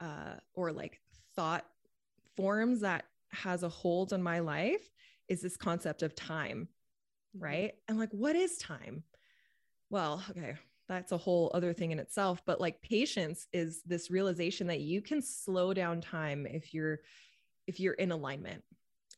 [0.00, 1.00] uh, or like
[1.34, 1.64] thought
[2.36, 4.90] forms that has a hold on my life
[5.28, 6.68] is this concept of time,
[7.36, 7.44] mm-hmm.
[7.44, 7.72] right?
[7.88, 9.04] And like, what is time?
[9.90, 10.54] well, okay,
[10.88, 12.42] that's a whole other thing in itself.
[12.46, 17.00] But like patience is this realization that you can slow down time if you're
[17.66, 18.62] if you're in alignment.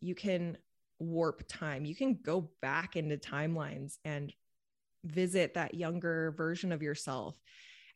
[0.00, 0.56] You can
[0.98, 1.84] warp time.
[1.84, 4.32] You can go back into timelines and
[5.04, 7.38] visit that younger version of yourself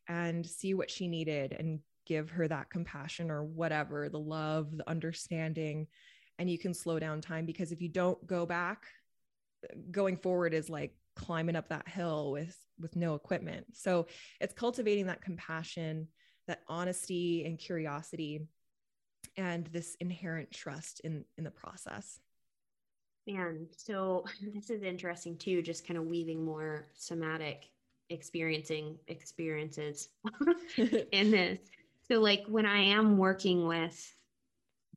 [0.07, 4.87] and see what she needed and give her that compassion or whatever, the love, the
[4.89, 5.87] understanding.
[6.39, 8.85] And you can slow down time because if you don't go back,
[9.91, 13.65] going forward is like climbing up that hill with with no equipment.
[13.73, 14.07] So
[14.39, 16.07] it's cultivating that compassion
[16.47, 18.47] that honesty and curiosity
[19.37, 22.19] and this inherent trust in in the process.
[23.27, 27.69] Man so this is interesting too just kind of weaving more somatic
[28.09, 30.09] experiencing experiences
[30.77, 31.59] in this.
[32.09, 34.13] So like when i am working with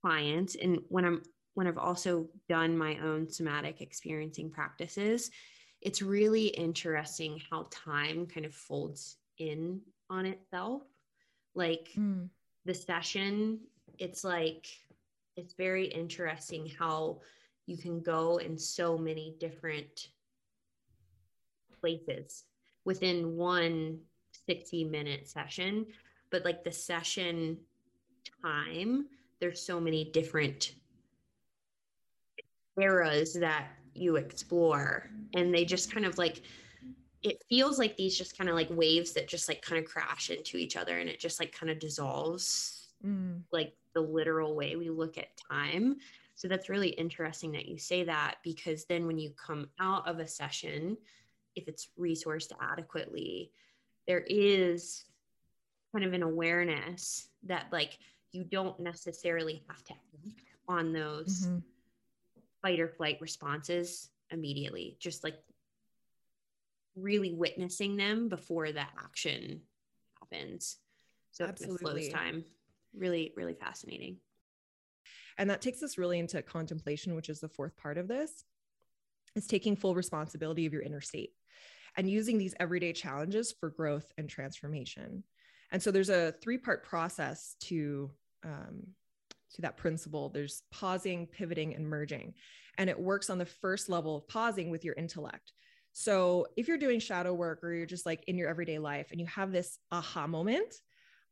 [0.01, 1.23] clients and when i'm
[1.55, 5.31] when i've also done my own somatic experiencing practices
[5.83, 9.81] it's really interesting how time kind of folds in
[10.11, 10.83] on itself.
[11.55, 12.29] Like mm.
[12.65, 13.61] the session,
[13.99, 14.67] it's like,
[15.37, 17.21] it's very interesting how
[17.67, 20.09] you can go in so many different
[21.81, 22.45] places
[22.85, 23.99] within one
[24.47, 25.87] 60 minute session.
[26.31, 27.59] But like the session
[28.43, 29.07] time,
[29.41, 30.75] there's so many different
[32.81, 36.43] eras that you explore and they just kind of like
[37.23, 40.31] it feels like these just kind of like waves that just like kind of crash
[40.31, 43.41] into each other and it just like kind of dissolves mm.
[43.53, 45.97] like the literal way we look at time
[46.35, 50.19] so that's really interesting that you say that because then when you come out of
[50.19, 50.97] a session
[51.55, 53.51] if it's resourced adequately
[54.07, 55.07] there is
[55.93, 57.99] kind of an awareness that like
[58.37, 61.59] you don't necessarily have to act on those mm-hmm.
[62.61, 65.37] fight or flight responses immediately just like
[66.97, 69.61] really witnessing them before the action
[70.21, 70.79] happens
[71.31, 71.75] so Absolutely.
[71.75, 72.45] it flows time
[72.95, 74.17] really really fascinating
[75.39, 78.45] and that takes us really into contemplation which is the fourth part of this
[79.35, 81.31] is taking full responsibility of your inner state
[81.97, 85.23] and using these everyday challenges for growth and transformation
[85.71, 88.11] and so there's a three part process to
[88.47, 88.87] um,
[89.55, 92.35] to that principle there's pausing pivoting and merging.
[92.79, 95.53] And it works on the first level of pausing with your intellect.
[95.93, 99.21] So if you're doing shadow work or you're just like in your everyday life and
[99.21, 100.75] you have this aha moment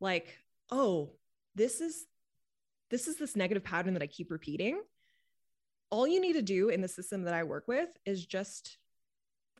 [0.01, 0.39] like
[0.71, 1.13] oh
[1.55, 2.07] this is
[2.91, 4.81] this is this negative pattern that i keep repeating.
[5.91, 8.79] All you need to do in the system that i work with is just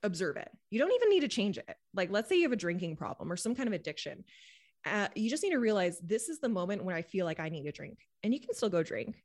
[0.03, 0.51] observe it.
[0.71, 1.77] You don't even need to change it.
[1.93, 4.25] Like let's say you have a drinking problem or some kind of addiction
[4.85, 7.49] uh, you just need to realize this is the moment when I feel like I
[7.49, 9.23] need a drink and you can still go drink,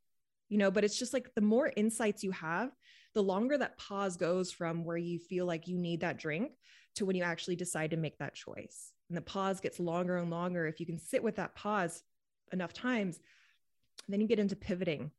[0.47, 2.71] you know, but it's just like the more insights you have,
[3.13, 6.51] the longer that pause goes from where you feel like you need that drink
[6.95, 8.93] to when you actually decide to make that choice.
[9.09, 10.67] And the pause gets longer and longer.
[10.67, 12.03] If you can sit with that pause
[12.53, 13.19] enough times,
[14.07, 15.11] then you get into pivoting.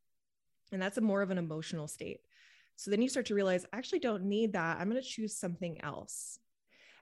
[0.73, 2.21] And that's a more of an emotional state.
[2.77, 4.79] So then you start to realize, I actually don't need that.
[4.79, 6.39] I'm going to choose something else.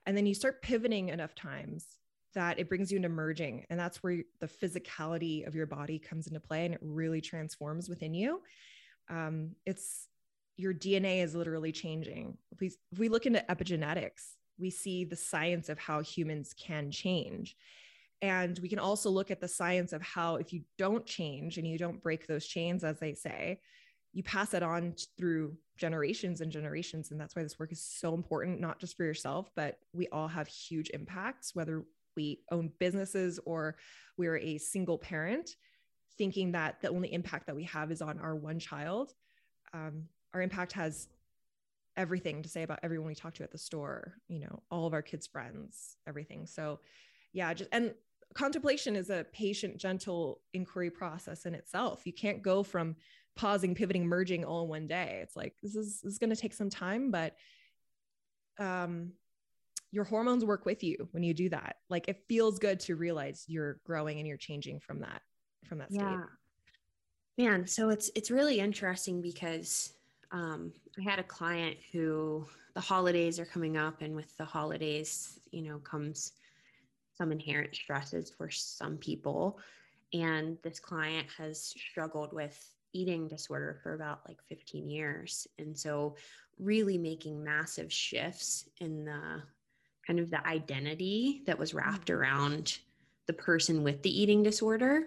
[0.07, 1.87] And then you start pivoting enough times
[2.35, 3.65] that it brings you into merging.
[3.71, 7.89] And that's where the physicality of your body comes into play and it really transforms
[7.89, 8.43] within you.
[9.09, 10.09] Um, it's
[10.57, 12.37] your DNA is literally changing.
[12.51, 16.91] If we, if we look into epigenetics, we see the science of how humans can
[16.91, 17.57] change.
[18.21, 21.67] And we can also look at the science of how, if you don't change and
[21.67, 23.61] you don't break those chains, as they say,
[24.13, 27.13] you pass it on through generations and generations.
[27.13, 30.27] And that's why this work is so important, not just for yourself, but we all
[30.27, 31.85] have huge impacts, whether
[32.19, 33.77] we own businesses or
[34.17, 35.51] we're a single parent,
[36.19, 39.15] thinking that the only impact that we have is on our one child.
[39.73, 41.09] Um, our impact has
[41.97, 44.95] everything to say about everyone we talk to at the store, you know, all of
[44.95, 46.45] our kids' friends, everything.
[46.45, 46.81] So,
[47.33, 47.95] yeah, just and
[48.35, 52.05] contemplation is a patient, gentle inquiry process in itself.
[52.05, 52.97] You can't go from
[53.37, 55.21] pausing, pivoting, merging all in one day.
[55.23, 57.37] It's like this is this is going to take some time, but
[58.59, 59.13] um,
[59.91, 61.77] your hormones work with you when you do that.
[61.89, 65.23] Like it feels good to realize you're growing and you're changing from that
[65.67, 66.03] from that state.
[66.03, 66.25] Yeah.
[67.37, 69.93] Man, so it's it's really interesting because
[70.33, 75.39] um, I had a client who the holidays are coming up, and with the holidays,
[75.51, 76.33] you know, comes
[77.15, 79.59] some inherent stresses for some people.
[80.13, 82.57] And this client has struggled with
[82.93, 85.47] eating disorder for about like 15 years.
[85.59, 86.17] And so,
[86.59, 89.43] really making massive shifts in the
[90.09, 92.21] kind of the identity that was wrapped mm-hmm.
[92.21, 92.79] around
[93.27, 95.05] the person with the eating disorder.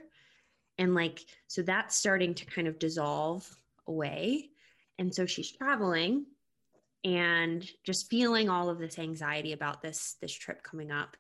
[0.78, 3.50] And like, so that's starting to kind of dissolve
[3.88, 4.52] away.
[5.00, 6.28] And so she's traveling
[7.04, 11.18] and just feeling all of this anxiety about this this trip coming up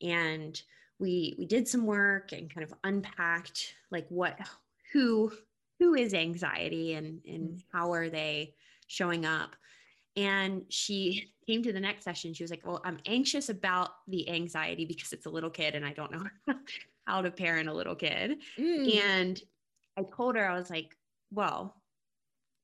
[0.00, 0.60] and
[0.98, 4.36] we we did some work and kind of unpacked like what
[4.92, 5.32] who
[5.78, 7.62] who is anxiety and and mm.
[7.72, 8.52] how are they
[8.88, 9.54] showing up
[10.16, 12.34] and she came to the next session.
[12.34, 15.84] She was like, Well, I'm anxious about the anxiety because it's a little kid and
[15.84, 16.24] I don't know
[17.06, 18.38] how to parent a little kid.
[18.58, 18.96] Mm.
[19.04, 19.42] And
[19.96, 20.96] I told her, I was like,
[21.30, 21.76] Well,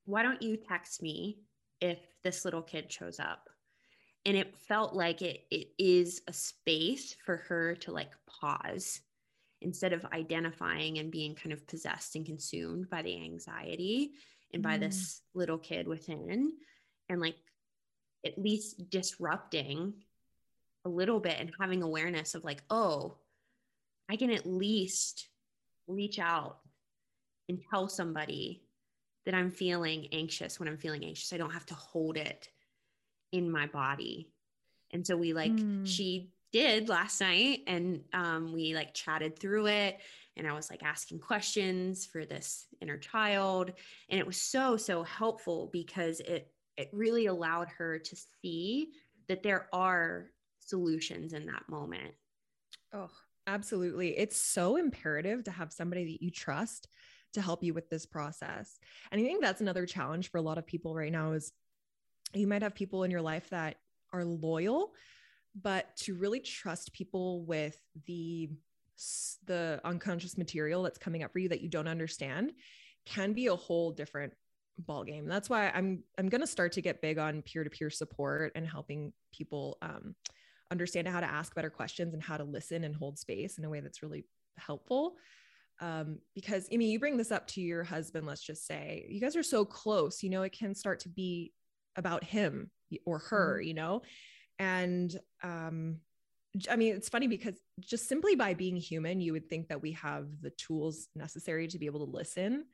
[0.05, 1.39] why don't you text me
[1.81, 3.49] if this little kid shows up?
[4.24, 9.01] And it felt like it, it is a space for her to like pause
[9.61, 14.12] instead of identifying and being kind of possessed and consumed by the anxiety
[14.53, 14.81] and by mm.
[14.81, 16.53] this little kid within
[17.09, 17.37] and like
[18.25, 19.95] at least disrupting
[20.85, 23.16] a little bit and having awareness of like, oh,
[24.09, 25.29] I can at least
[25.87, 26.59] reach out
[27.49, 28.62] and tell somebody
[29.27, 31.33] that I'm feeling anxious when I'm feeling anxious.
[31.33, 32.49] I don't have to hold it
[33.33, 34.31] in my body.
[34.91, 35.87] And so we like, mm.
[35.87, 39.99] she did last night and um, we like chatted through it.
[40.37, 43.73] And I was like asking questions for this inner child.
[44.09, 48.93] And it was so, so helpful because it it really allowed her to see
[49.29, 52.14] that there are solutions in that moment.
[52.95, 53.11] Oh,
[53.47, 54.16] absolutely.
[54.16, 56.89] It's so imperative to have somebody that you trust
[57.35, 58.79] to help you with this process.
[59.11, 61.53] And I think that's another challenge for a lot of people right now is
[62.33, 63.76] you might have people in your life that
[64.12, 64.93] are loyal,
[65.61, 68.51] but to really trust people with the
[69.47, 72.53] the unconscious material that's coming up for you that you don't understand
[73.07, 74.33] can be a whole different
[74.83, 75.26] ball game.
[75.26, 79.12] That's why I'm I'm going to start to get big on peer-to-peer support and helping
[79.33, 80.14] people um,
[80.70, 83.70] understand how to ask better questions and how to listen and hold space in a
[83.70, 84.24] way that's really
[84.59, 85.16] helpful
[85.81, 89.20] um, because I mean, you bring this up to your husband, let's just say you
[89.20, 91.53] guys are so close, you know, it can start to be
[91.97, 92.70] about him
[93.07, 93.68] or her, mm-hmm.
[93.68, 94.03] you know,
[94.59, 95.99] and um,
[96.68, 99.93] I mean, it's funny because just simply by being human, you would think that we
[99.93, 102.64] have the tools necessary to be able to listen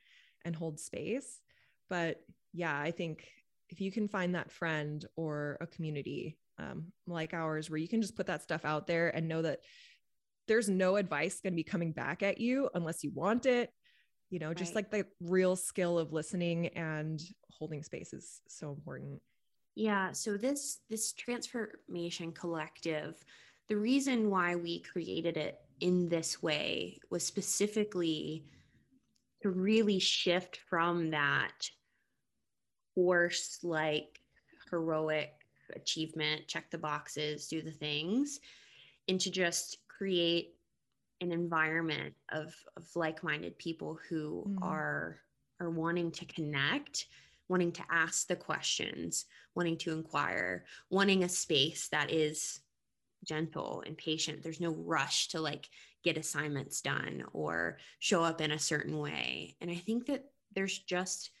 [0.43, 1.41] and hold space.
[1.89, 2.21] But
[2.53, 3.27] yeah, I think
[3.69, 8.01] if you can find that friend or a community um, like ours where you can
[8.01, 9.59] just put that stuff out there and know that
[10.47, 13.71] there's no advice going to be coming back at you unless you want it
[14.29, 14.75] you know just right.
[14.75, 19.21] like the real skill of listening and holding space is so important
[19.75, 23.23] yeah so this this transformation collective
[23.67, 28.45] the reason why we created it in this way was specifically
[29.41, 31.69] to really shift from that
[32.95, 34.19] horse like
[34.69, 35.31] heroic
[35.75, 38.39] achievement check the boxes do the things
[39.07, 40.55] into just create
[41.21, 44.57] an environment of, of like-minded people who mm.
[44.61, 45.19] are
[45.61, 47.07] are wanting to connect
[47.47, 49.25] wanting to ask the questions
[49.55, 52.59] wanting to inquire wanting a space that is
[53.23, 55.69] gentle and patient there's no rush to like
[56.05, 60.79] get assignments done or show up in a certain way and i think that there's
[60.79, 61.31] just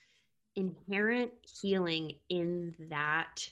[0.57, 3.47] inherent healing in that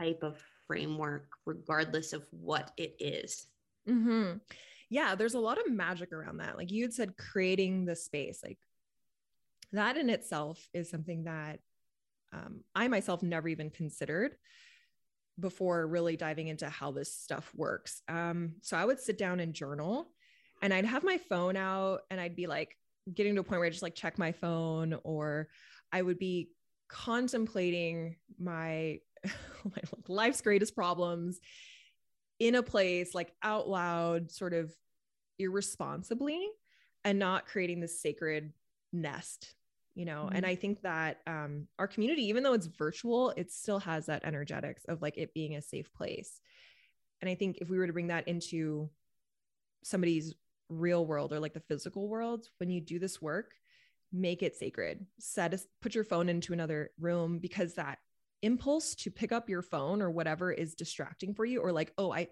[0.00, 3.46] type of framework regardless of what it is
[3.88, 4.38] Mm-hmm.
[4.88, 6.56] Yeah, there's a lot of magic around that.
[6.56, 8.58] Like you had said, creating the space, like
[9.72, 11.60] that in itself is something that
[12.32, 14.36] um, I myself never even considered
[15.38, 18.02] before really diving into how this stuff works.
[18.08, 20.10] Um, so I would sit down and journal
[20.62, 22.76] and I'd have my phone out and I'd be like
[23.12, 25.48] getting to a point where I just like check my phone or
[25.92, 26.50] I would be
[26.88, 31.38] contemplating my, my life's greatest problems
[32.38, 34.72] in a place like out loud, sort of
[35.38, 36.48] irresponsibly,
[37.04, 38.52] and not creating this sacred
[38.92, 39.54] nest
[39.96, 40.36] you know mm-hmm.
[40.36, 44.24] and i think that um, our community even though it's virtual it still has that
[44.24, 46.40] energetics of like it being a safe place
[47.20, 48.88] and i think if we were to bring that into
[49.82, 50.34] somebody's
[50.68, 53.52] real world or like the physical world when you do this work
[54.12, 55.04] make it sacred.
[55.18, 57.98] Set a, put your phone into another room because that
[58.42, 62.12] impulse to pick up your phone or whatever is distracting for you or like oh
[62.12, 62.28] i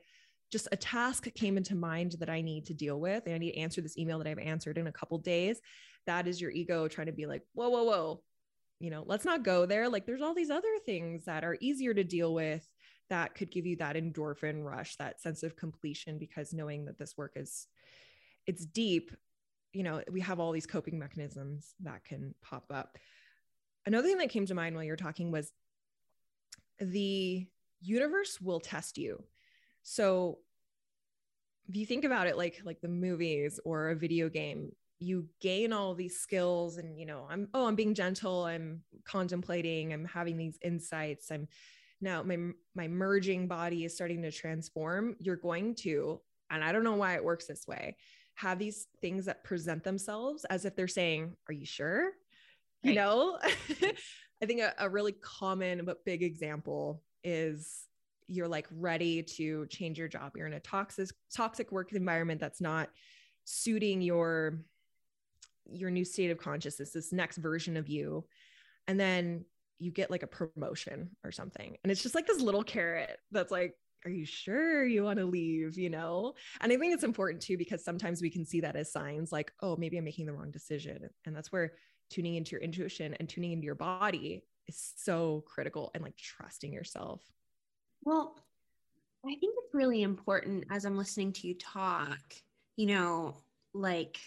[0.53, 3.53] just a task came into mind that i need to deal with and i need
[3.53, 5.61] to answer this email that i've answered in a couple days.
[6.07, 8.22] That is your ego trying to be like whoa whoa whoa
[8.80, 9.89] you know let's not go there.
[9.89, 12.68] Like there's all these other things that are easier to deal with
[13.09, 17.16] that could give you that endorphin rush that sense of completion because knowing that this
[17.16, 17.66] work is
[18.47, 19.11] it's deep
[19.72, 22.99] you know we have all these coping mechanisms that can pop up
[23.86, 25.53] another thing that came to mind while you're talking was
[26.80, 27.47] the
[27.80, 29.22] universe will test you.
[29.82, 30.38] So
[31.68, 35.72] if you think about it like like the movies or a video game, you gain
[35.72, 40.36] all these skills and you know, I'm oh, I'm being gentle, I'm contemplating, I'm having
[40.36, 41.49] these insights, I'm
[42.01, 42.36] now my
[42.74, 45.16] my merging body is starting to transform.
[45.20, 46.20] You're going to
[46.51, 47.97] and I don't know why it works this way.
[48.35, 52.05] Have these things that present themselves as if they're saying, "Are you sure?"
[52.85, 52.91] Right.
[52.91, 53.39] You know?
[54.43, 57.89] I think a, a really common but big example is
[58.26, 60.32] you're like ready to change your job.
[60.37, 62.91] You're in a toxic toxic work environment that's not
[63.45, 64.59] suiting your
[65.70, 68.24] your new state of consciousness, this next version of you.
[68.87, 69.45] And then
[69.78, 71.76] you get like a promotion or something.
[71.82, 73.74] And it's just like this little carrot that's like,
[74.05, 75.78] are you sure you want to leave?
[75.78, 76.34] You know?
[76.61, 79.52] And I think it's important too, because sometimes we can see that as signs like,
[79.62, 81.09] oh, maybe I'm making the wrong decision.
[81.24, 81.72] And that's where
[82.11, 86.72] tuning into your intuition and tuning into your body is so critical and like trusting
[86.72, 87.22] yourself.
[88.02, 88.38] Well,
[89.24, 92.20] I think it's really important as I'm listening to you talk,
[92.76, 93.36] you know,
[93.72, 94.18] like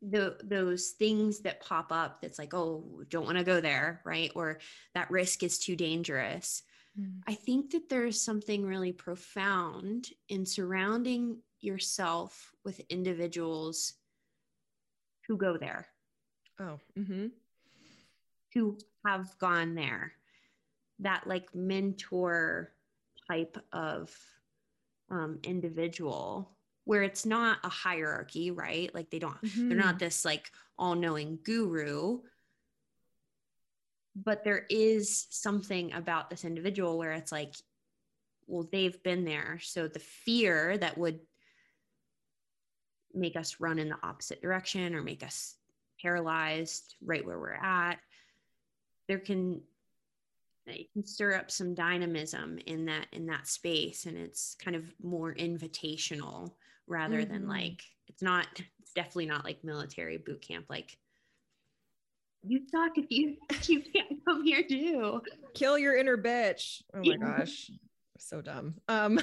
[0.00, 4.30] the those things that pop up that's like, oh, don't want to go there, right?
[4.34, 4.58] Or
[4.94, 6.62] that risk is too dangerous.
[6.98, 7.20] Mm.
[7.26, 13.94] I think that there's something really profound in surrounding yourself with individuals
[15.26, 15.86] who go there
[16.60, 17.26] Oh, mm-hmm.
[18.54, 20.12] who have gone there.
[21.00, 22.72] That like mentor
[23.30, 24.10] type of
[25.10, 26.50] um, individual
[26.84, 28.92] where it's not a hierarchy, right?
[28.94, 29.68] Like they don't, Mm-hmm.
[29.68, 32.20] they're not this like all knowing guru.
[34.24, 37.54] But there is something about this individual where it's like,
[38.46, 39.58] well, they've been there.
[39.62, 41.20] So the fear that would
[43.14, 45.56] make us run in the opposite direction or make us
[46.00, 47.98] paralyzed right where we're at,
[49.06, 49.62] there can
[50.66, 54.94] it can stir up some dynamism in that in that space and it's kind of
[55.02, 56.52] more invitational
[56.86, 57.48] rather than Mhm.
[57.48, 58.46] like it's not
[58.78, 60.98] it's definitely not like military boot camp like
[62.42, 63.36] you suck if you
[63.66, 65.20] you can't come here too
[65.54, 66.82] kill your inner bitch.
[66.94, 67.70] Oh my gosh.
[68.18, 68.74] So dumb.
[68.88, 69.20] Um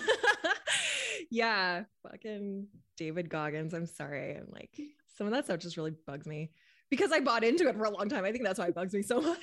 [1.31, 3.73] yeah, fucking David Goggins.
[3.73, 4.35] I'm sorry.
[4.35, 4.77] I'm like
[5.17, 6.51] some of that stuff just really bugs me
[6.89, 8.25] because I bought into it for a long time.
[8.25, 9.37] I think that's why it bugs me so much.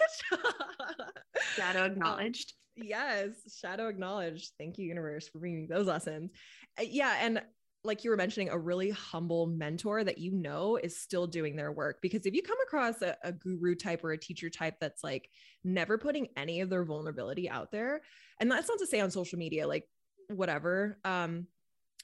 [1.57, 4.53] shadow acknowledged yes, shadow acknowledged.
[4.59, 6.31] Thank you universe for bringing me those lessons.
[6.79, 7.43] Uh, yeah, and
[7.85, 11.73] like you were mentioning a really humble mentor that you know is still doing their
[11.73, 12.01] work.
[12.01, 15.31] Because if you come across a, a guru type or a teacher type that's like
[15.65, 18.03] never putting any of their vulnerability out there
[18.41, 19.89] and that's not to say on social media like
[20.29, 21.47] whatever um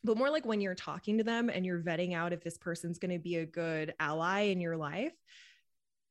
[0.04, 2.98] but more like when you're talking to them and you're vetting out if this person's
[2.98, 5.12] going to be a good ally in your life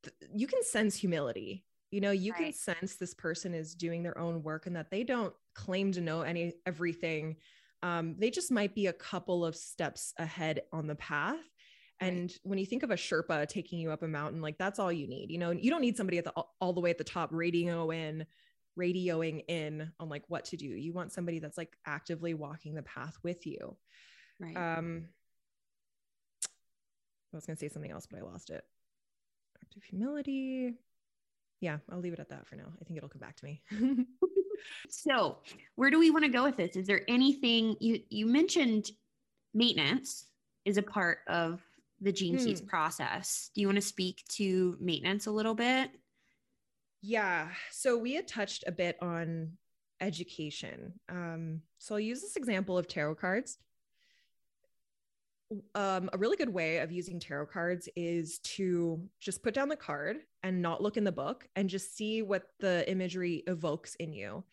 [0.03, 1.63] th- you can sense humility.
[1.91, 5.05] You know you can sense this person is doing their own work and that they
[5.05, 7.38] don't claim to know any everything
[7.84, 11.36] um, they just might be a couple of steps ahead on the path.
[11.99, 12.13] Right.
[12.13, 14.91] and when you think of a sherpa taking you up a mountain like that's all
[14.91, 17.03] you need you know you don't need somebody at the all the way at the
[17.03, 18.23] top radio in
[18.78, 20.67] radioing in on like what to do.
[20.67, 23.75] You want somebody that's like actively walking the path with you.
[24.39, 24.55] Right.
[24.55, 25.07] Um
[27.34, 28.63] i was going to say something else but i lost it.
[29.63, 30.75] Active humility.
[31.59, 32.71] Yeah i'll leave it at that for now.
[32.80, 33.63] I think it'll come back to me
[34.89, 35.38] so
[35.76, 38.89] where do we want to go with this is there anything you you mentioned
[39.53, 40.26] maintenance
[40.66, 41.62] is a part of
[42.01, 42.68] the gene keys Hmm.
[42.68, 45.91] process do you want to speak to maintenance a little bit
[47.01, 47.49] Yeah.
[47.72, 49.58] So we had touched a bit on
[50.01, 50.99] education.
[51.10, 53.58] Um, so I'll use this example of tarot cards.
[55.75, 59.77] Um, a really good way of using tarot cards is to just put down the
[59.77, 64.11] card and not look in the book and just see what the imagery evokes in
[64.11, 64.43] you.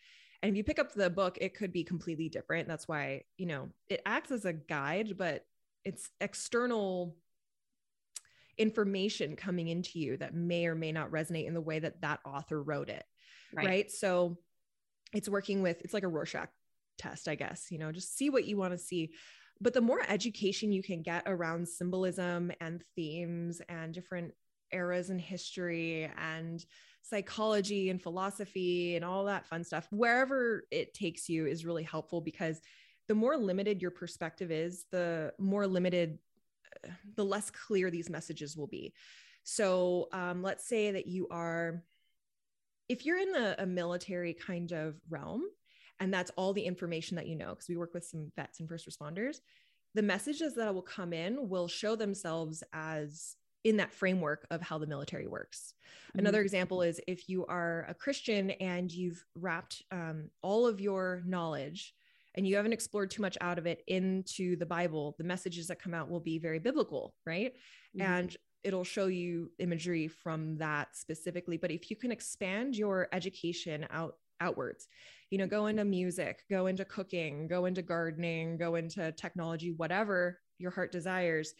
[0.41, 2.67] And if you pick up the book, it could be completely different.
[2.67, 5.45] That's why, you know, it acts as a guide, but
[5.83, 7.15] it's external
[8.57, 12.19] information coming into you that may or may not resonate in the way that that
[12.25, 13.03] author wrote it
[13.53, 14.37] right, so
[15.13, 16.49] it's working with it's like a rorschach
[16.97, 19.11] test i guess you know just see what you want to see
[19.61, 24.33] but the more education you can get around symbolism and themes and different
[24.71, 26.65] eras in history and
[27.01, 32.19] psychology and philosophy and all that fun stuff wherever it takes you is really helpful
[32.19, 32.59] because
[33.07, 36.17] the more limited your perspective is the more limited
[37.15, 38.93] the less clear these messages will be.
[39.43, 41.83] So um, let's say that you are,
[42.89, 45.43] if you're in a, a military kind of realm,
[45.99, 48.69] and that's all the information that you know, because we work with some vets and
[48.69, 49.37] first responders,
[49.93, 54.77] the messages that will come in will show themselves as in that framework of how
[54.77, 55.73] the military works.
[56.15, 61.23] Another example is if you are a Christian and you've wrapped um, all of your
[61.25, 61.93] knowledge
[62.35, 65.81] and you haven't explored too much out of it into the Bible, the messages that
[65.81, 67.53] come out will be very biblical, right?
[67.97, 68.01] Mhm.
[68.01, 71.57] And it'll show you imagery from that specifically.
[71.57, 74.87] But if you can expand your education out outwards,
[75.35, 80.39] you know, go into music, go into cooking, go into gardening, go into technology, whatever
[80.59, 81.53] your heart desires,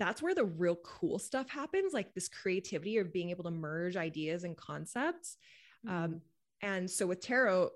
[0.00, 3.94] that's where the real cool stuff happens, like this creativity of being able to merge
[3.94, 5.36] ideas and concepts.
[5.86, 6.22] Um,
[6.62, 7.72] and so with tarot,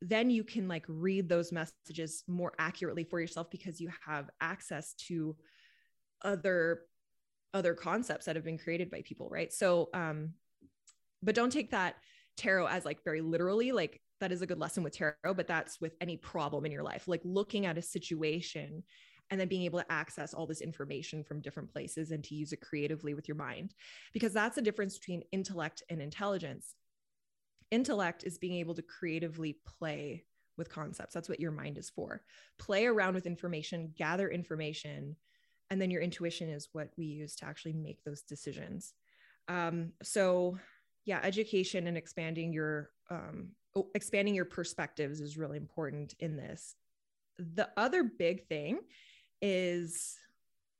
[0.00, 4.94] then you can like read those messages more accurately for yourself because you have access
[4.94, 5.36] to
[6.22, 6.80] other
[7.52, 10.30] other concepts that have been created by people right so um
[11.22, 11.96] but don't take that
[12.36, 15.80] tarot as like very literally like that is a good lesson with tarot but that's
[15.80, 18.82] with any problem in your life like looking at a situation
[19.30, 22.52] and then being able to access all this information from different places and to use
[22.52, 23.74] it creatively with your mind.
[24.12, 26.76] Because that's the difference between intellect and intelligence.
[27.70, 30.24] Intellect is being able to creatively play
[30.56, 31.12] with concepts.
[31.12, 32.22] That's what your mind is for.
[32.58, 35.16] Play around with information gather information
[35.70, 38.94] and then your intuition is what we use to actually make those decisions.
[39.48, 40.58] Um, so
[41.04, 43.50] yeah education and expanding your um,
[43.94, 46.74] expanding your perspectives is really important in this.
[47.38, 48.80] The other big thing
[49.42, 50.16] is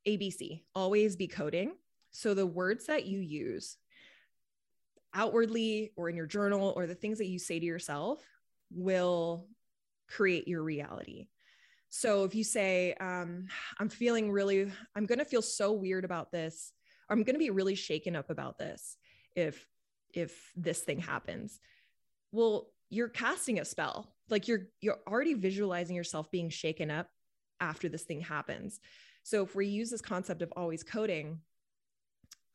[0.07, 1.73] abc always be coding.
[2.11, 3.77] So the words that you use
[5.13, 8.23] outwardly or in your journal or the things that you say to yourself
[8.71, 9.47] will
[10.07, 11.27] create your reality.
[11.89, 13.47] So if you say, um,
[13.79, 16.73] I'm feeling really, I'm going to feel so weird about this,
[17.09, 18.97] I'm going to be really shaken up about this
[19.35, 19.65] if,
[20.13, 21.59] if this thing happens.
[22.31, 24.13] Well, you're casting a spell.
[24.29, 27.09] Like you're, you're already visualizing yourself being shaken up
[27.59, 28.79] after this thing happens.
[29.23, 31.39] So if we use this concept of always coding,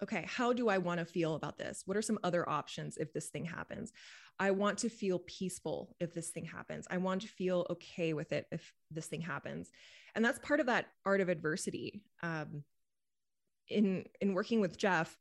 [0.03, 1.83] okay, how do I want to feel about this?
[1.87, 3.93] What are some other options if this thing happens?
[4.39, 6.87] I want to feel peaceful if this thing happens.
[6.91, 9.71] I want to feel okay with it if this thing happens.
[10.15, 12.03] And that's part of that art of adversity.
[12.23, 12.65] Um,
[13.69, 15.17] in in working with Jeff,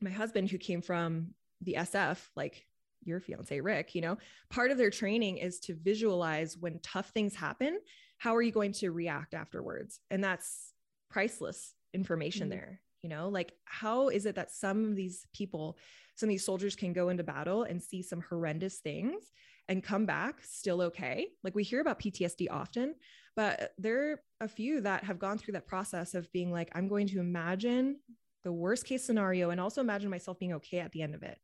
[0.00, 2.66] my husband who came from the SF, like
[3.04, 4.18] your fiance Rick, you know,
[4.50, 7.78] part of their training is to visualize when tough things happen,
[8.18, 10.00] how are you going to react afterwards?
[10.10, 10.72] And that's
[11.10, 12.58] priceless information mm-hmm.
[12.58, 15.76] there you know like how is it that some of these people
[16.14, 19.32] some of these soldiers can go into battle and see some horrendous things
[19.68, 22.94] and come back still okay like we hear about ptsd often
[23.34, 26.88] but there are a few that have gone through that process of being like i'm
[26.88, 27.96] going to imagine
[28.44, 31.38] the worst case scenario and also imagine myself being okay at the end of it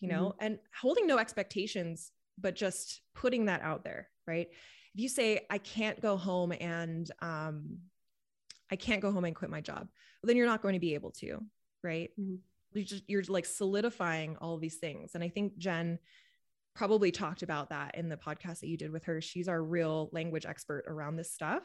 [0.00, 0.46] you know mm-hmm.
[0.46, 4.48] and holding no expectations but just putting that out there right
[4.94, 7.78] if you say i can't go home and um,
[8.70, 9.88] I can't go home and quit my job.
[10.22, 11.38] Well, then you're not going to be able to,
[11.82, 12.10] right?
[12.20, 12.36] Mm-hmm.
[12.74, 15.14] You're just you're like solidifying all these things.
[15.14, 15.98] And I think Jen
[16.74, 19.20] probably talked about that in the podcast that you did with her.
[19.20, 21.62] She's our real language expert around this stuff.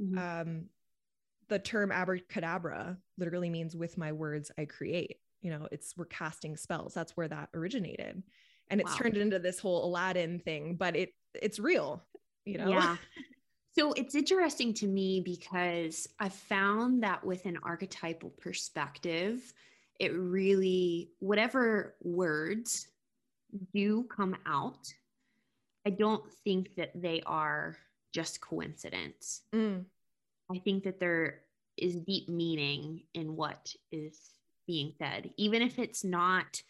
[0.00, 0.18] Mm-hmm.
[0.18, 0.64] Um,
[1.48, 5.16] the term abracadabra literally means with my words I create.
[5.40, 6.94] You know, it's we're casting spells.
[6.94, 8.22] That's where that originated.
[8.68, 8.98] And it's wow.
[8.98, 12.02] turned into this whole Aladdin thing, but it it's real,
[12.44, 12.68] you know.
[12.68, 12.96] Yeah.
[13.78, 19.54] So it's interesting to me because I found that with an archetypal perspective,
[20.00, 22.88] it really, whatever words
[23.72, 24.92] do come out,
[25.86, 27.76] I don't think that they are
[28.12, 29.42] just coincidence.
[29.54, 29.84] Mm.
[30.50, 31.42] I think that there
[31.76, 34.18] is deep meaning in what is
[34.70, 36.62] being said, even if it's not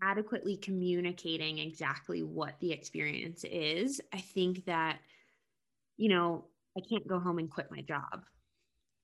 [0.00, 4.00] adequately communicating exactly what the experience is.
[4.12, 4.98] I think that
[5.96, 6.44] you know,
[6.76, 8.24] I can't go home and quit my job.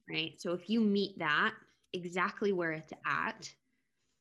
[0.08, 0.34] Right.
[0.38, 1.54] So if you meet that
[1.92, 3.50] exactly where it's at,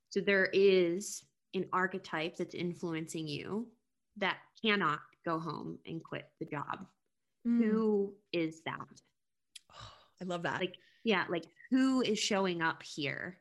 [0.09, 3.67] so there is an archetype that's influencing you
[4.17, 6.87] that cannot go home and quit the job.
[7.45, 7.57] Mm.
[7.57, 9.01] Who is that?
[9.71, 9.91] Oh,
[10.21, 10.61] I love that.
[10.61, 13.37] Like, yeah, like who is showing up here?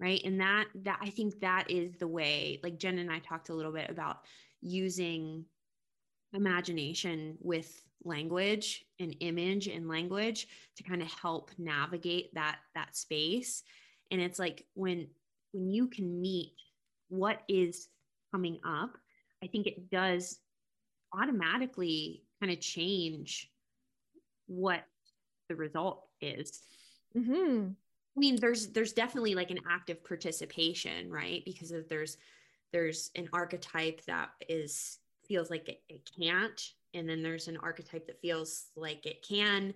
[0.00, 0.20] Right.
[0.24, 3.54] And that, that I think that is the way, like Jen and I talked a
[3.54, 4.18] little bit about
[4.60, 5.44] using
[6.32, 13.62] imagination with language and image and language to kind of help navigate that that space
[14.10, 15.06] and it's like when
[15.52, 16.52] when you can meet
[17.08, 17.88] what is
[18.32, 18.96] coming up
[19.42, 20.38] i think it does
[21.14, 23.50] automatically kind of change
[24.46, 24.82] what
[25.52, 26.62] the result is
[27.16, 27.68] mm-hmm.
[28.16, 32.16] i mean there's there's definitely like an active participation right because there's
[32.72, 34.98] there's an archetype that is
[35.28, 39.74] feels like it, it can't and then there's an archetype that feels like it can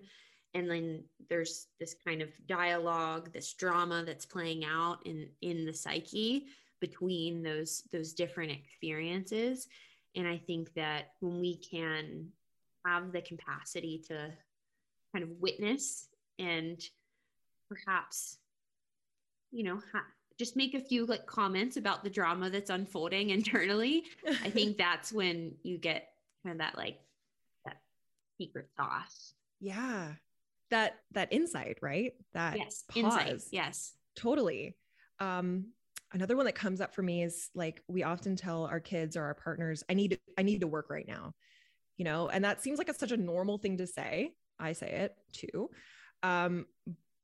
[0.55, 5.73] and then there's this kind of dialogue this drama that's playing out in in the
[5.73, 6.47] psyche
[6.79, 9.67] between those those different experiences
[10.15, 12.27] and i think that when we can
[12.87, 14.31] have the capacity to
[15.13, 16.07] kind of witness
[16.39, 16.81] and
[17.69, 18.37] perhaps
[19.51, 20.05] you know ha-
[20.37, 24.03] just make a few like comments about the drama that's unfolding internally
[24.43, 26.09] i think that's when you get
[26.47, 26.99] kind of that like
[27.65, 27.77] that
[28.37, 29.33] secret sauce.
[29.59, 30.13] Yeah.
[30.69, 32.13] That that insight, right?
[32.33, 33.03] That yes, pause.
[33.03, 33.41] Insight.
[33.51, 33.93] Yes.
[34.15, 34.75] Totally.
[35.19, 35.67] Um
[36.13, 39.23] another one that comes up for me is like we often tell our kids or
[39.23, 41.33] our partners, I need I need to work right now.
[41.97, 44.33] You know, and that seems like it's such a normal thing to say.
[44.59, 45.69] I say it too.
[46.23, 46.65] Um,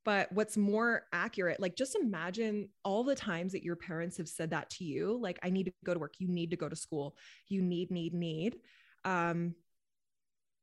[0.06, 4.50] but what's more accurate like just imagine all the times that your parents have said
[4.50, 6.16] that to you like i need to go to work.
[6.20, 7.16] You need to go to school.
[7.48, 8.58] You need need need.
[9.06, 9.56] Um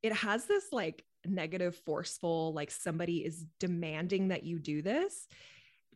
[0.03, 5.27] it has this like negative forceful like somebody is demanding that you do this.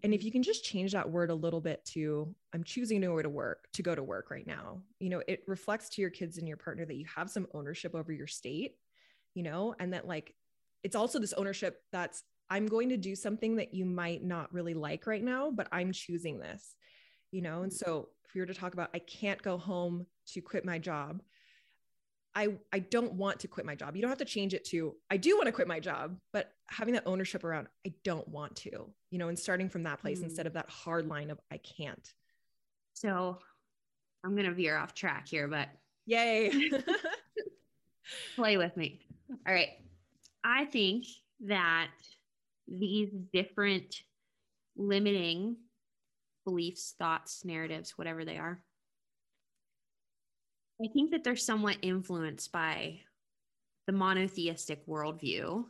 [0.03, 3.07] And if you can just change that word a little bit to i'm choosing to
[3.07, 4.83] go to work to go to work right now.
[5.01, 7.95] You know it reflects to your kids and your partner that you have some ownership
[7.95, 8.77] over your state
[9.35, 10.35] you know and that like
[10.85, 14.75] it's also this ownership that's i'm going to do something that you might not really
[14.75, 16.75] like right now but i'm choosing this
[17.33, 20.41] you know and so if we were to talk about i can't go home to
[20.41, 21.21] quit my job
[22.35, 23.95] I I don't want to quit my job.
[23.95, 26.51] You don't have to change it to I do want to quit my job, but
[26.69, 30.21] having that ownership around I don't want to, you know, and starting from that place
[30.21, 30.25] mm.
[30.25, 32.13] instead of that hard line of I can't.
[32.95, 33.39] So
[34.25, 35.69] I'm going to veer off track here, but
[36.07, 36.51] yay.
[38.37, 39.01] play with me.
[39.47, 39.71] All right.
[40.45, 41.07] I think
[41.47, 41.89] that
[42.69, 43.97] these different
[44.77, 45.57] limiting
[46.45, 48.61] beliefs, thoughts, narratives, whatever they are,
[50.83, 53.01] I think that they're somewhat influenced by
[53.87, 55.65] the monotheistic worldview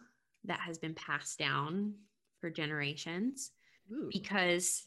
[0.44, 1.94] that has been passed down
[2.40, 3.52] for generations
[3.92, 4.08] Ooh.
[4.12, 4.84] because,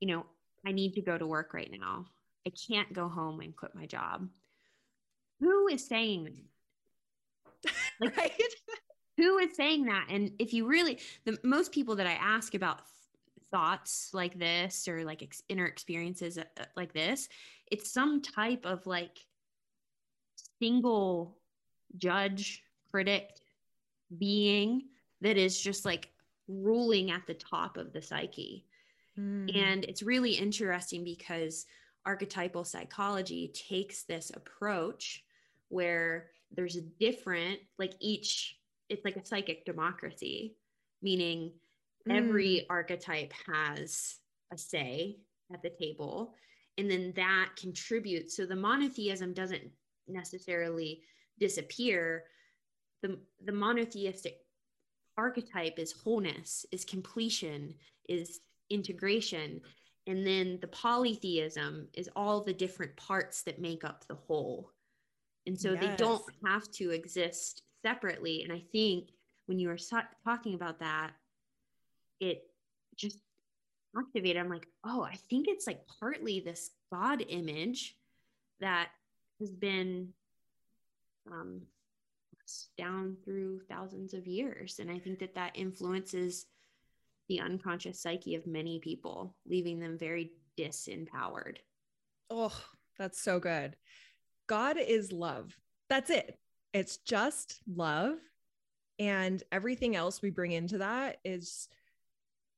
[0.00, 0.26] you know,
[0.66, 2.06] I need to go to work right now.
[2.46, 4.28] I can't go home and quit my job.
[5.40, 6.44] Who is saying?
[8.00, 8.32] Like, right?
[9.16, 10.06] who is saying that?
[10.08, 12.82] And if you really, the most people that I ask about
[13.50, 17.28] thoughts like this or like ex- inner experiences uh, uh, like this,
[17.70, 19.18] it's some type of like
[20.60, 21.36] single
[21.96, 23.30] judge, critic,
[24.16, 24.84] being
[25.20, 26.10] that is just like
[26.46, 28.64] ruling at the top of the psyche.
[29.18, 29.56] Mm.
[29.56, 31.66] And it's really interesting because
[32.06, 35.24] archetypal psychology takes this approach
[35.68, 38.56] where there's a different, like each,
[38.88, 40.56] it's like a psychic democracy,
[41.02, 41.52] meaning
[42.08, 42.16] mm.
[42.16, 44.16] every archetype has
[44.52, 45.18] a say
[45.52, 46.34] at the table.
[46.78, 48.36] And then that contributes.
[48.36, 49.70] So the monotheism doesn't
[50.06, 51.02] necessarily
[51.38, 52.24] disappear.
[53.02, 54.38] The, the monotheistic
[55.16, 57.74] archetype is wholeness, is completion,
[58.08, 58.40] is
[58.70, 59.60] integration.
[60.06, 64.70] And then the polytheism is all the different parts that make up the whole.
[65.48, 65.82] And so yes.
[65.82, 68.42] they don't have to exist separately.
[68.42, 69.08] And I think
[69.46, 71.12] when you were so- talking about that,
[72.20, 72.42] it
[72.96, 73.20] just
[73.96, 74.36] activated.
[74.36, 77.96] I'm like, oh, I think it's like partly this God image
[78.60, 78.90] that
[79.40, 80.10] has been
[81.32, 81.62] um,
[82.76, 84.80] down through thousands of years.
[84.80, 86.44] And I think that that influences
[87.30, 91.56] the unconscious psyche of many people, leaving them very disempowered.
[92.28, 92.52] Oh,
[92.98, 93.76] that's so good.
[94.48, 95.56] God is love.
[95.88, 96.38] That's it.
[96.74, 98.18] It's just love.
[98.98, 101.68] And everything else we bring into that is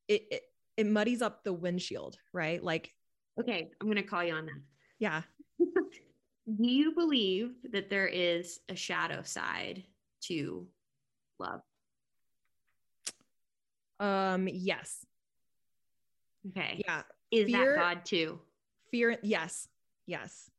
[0.09, 0.43] it, it,
[0.79, 2.63] it muddies up the windshield, right?
[2.63, 2.95] Like,
[3.39, 4.61] okay, I'm going to call you on that.
[4.99, 5.23] Yeah.
[5.59, 9.85] Do you believe that there is a shadow side
[10.23, 10.67] to
[11.39, 11.61] love?
[14.01, 15.05] Um, yes.
[16.49, 16.83] Okay.
[16.87, 17.03] Yeah.
[17.31, 18.41] Is fear, that God too?
[18.91, 19.69] Fear, yes.
[20.07, 20.51] Yes.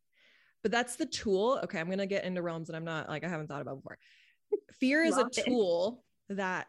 [0.64, 1.60] But that's the tool.
[1.64, 3.98] Okay, I'm gonna get into realms that I'm not like I haven't thought about before.
[4.80, 6.38] Fear is a tool it.
[6.38, 6.68] that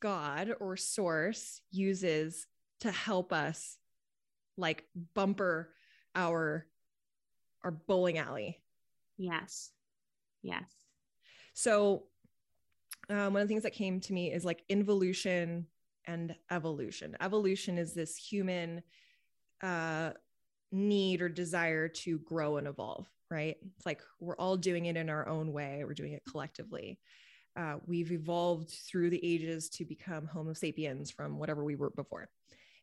[0.00, 2.46] God or source uses
[2.80, 3.78] to help us
[4.56, 5.72] like bumper
[6.14, 6.66] our
[7.64, 8.60] our bowling alley.
[9.16, 9.70] Yes.
[10.42, 10.64] Yes.
[11.54, 12.04] So
[13.08, 15.66] um, one of the things that came to me is like involution
[16.06, 17.16] and evolution.
[17.20, 18.82] Evolution is this human
[19.62, 20.10] uh,
[20.72, 23.56] need or desire to grow and evolve, right?
[23.76, 26.98] It's like we're all doing it in our own way, we're doing it collectively.
[27.56, 32.28] Uh, we've evolved through the ages to become Homo sapiens from whatever we were before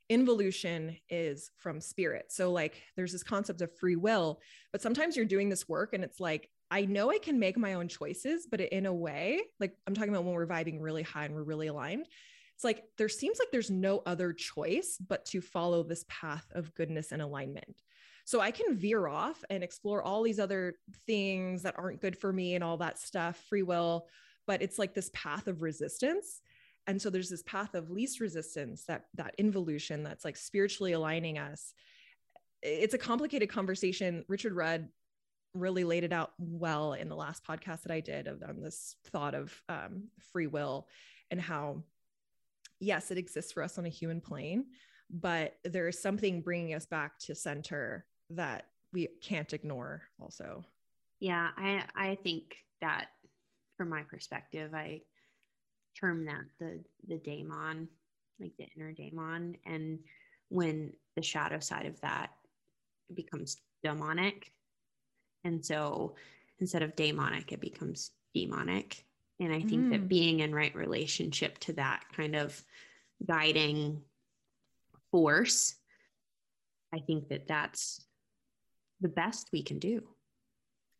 [0.09, 2.31] involution is from spirit.
[2.31, 4.41] So, like, there's this concept of free will,
[4.71, 7.75] but sometimes you're doing this work and it's like, I know I can make my
[7.75, 11.25] own choices, but in a way, like I'm talking about when we're vibing really high
[11.25, 12.07] and we're really aligned,
[12.55, 16.73] it's like there seems like there's no other choice but to follow this path of
[16.75, 17.81] goodness and alignment.
[18.29, 20.75] So I can veer off and explore all these other
[21.07, 24.05] things that aren't good for me and all that stuff, free will,
[24.45, 26.39] but it's like this path of resistance.
[26.85, 31.39] And so there's this path of least resistance that that involution that's like spiritually aligning
[31.39, 31.73] us.
[32.61, 34.23] It's a complicated conversation.
[34.27, 34.89] Richard rudd
[35.55, 38.95] really laid it out well in the last podcast that i did of um, this
[39.07, 40.87] thought of um, free will
[41.31, 41.81] and how
[42.79, 44.67] yes it exists for us on a human plane
[45.09, 50.63] but there is something bringing us back to center that we can't ignore also
[51.19, 53.07] yeah i i think that
[53.77, 55.01] from my perspective i
[55.99, 57.87] term that the the daemon,
[58.39, 59.99] like the inner daemon, and
[60.49, 62.31] when the shadow side of that
[63.13, 64.51] becomes demonic,
[65.43, 66.15] and so
[66.59, 69.05] instead of daemonic, it becomes demonic.
[69.41, 69.91] And I think mm.
[69.91, 72.61] that being in right relationship to that kind of
[73.25, 74.01] guiding
[75.11, 75.75] force,
[76.93, 78.03] I think that that's
[79.01, 80.01] the best we can do.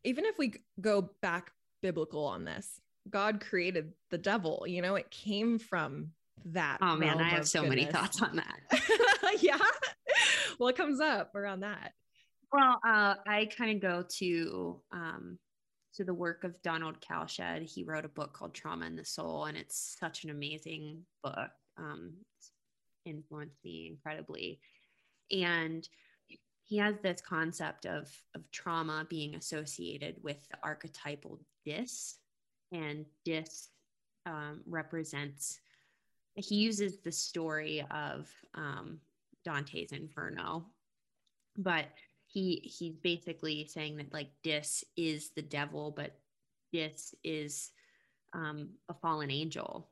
[0.04, 1.50] Even if we go back
[1.82, 4.64] biblical on this, God created the devil.
[4.66, 6.10] You know, it came from
[6.46, 6.78] that.
[6.80, 7.76] Oh man, I have so goodness.
[7.76, 9.38] many thoughts on that.
[9.40, 9.58] yeah.
[10.58, 11.92] What comes up around that?
[12.52, 15.38] Well, uh, I kind of go to um,
[15.94, 17.62] to the work of Donald Kalsched.
[17.62, 21.50] He wrote a book called Trauma and the Soul, and it's such an amazing book.
[21.78, 22.14] Um,
[23.04, 24.60] influenced me incredibly,
[25.30, 25.88] and
[26.70, 32.18] he has this concept of of trauma being associated with the archetypal dis
[32.72, 33.68] and dis
[34.26, 35.60] um, represents
[36.34, 38.98] he uses the story of um,
[39.44, 40.64] dante's inferno
[41.58, 41.86] but
[42.26, 46.16] he he's basically saying that like dis is the devil but
[46.72, 47.72] dis is
[48.32, 49.88] um, a fallen angel.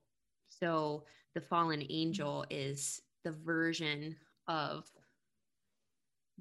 [0.48, 1.04] So
[1.34, 4.16] the fallen angel is the version
[4.46, 4.88] of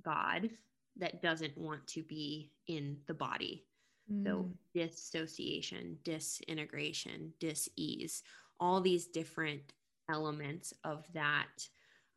[0.04, 0.50] god
[0.98, 3.66] that doesn't want to be in the body
[4.12, 4.24] mm.
[4.26, 8.24] so dissociation disintegration dis-ease
[8.60, 9.74] all these different
[10.10, 11.68] elements of that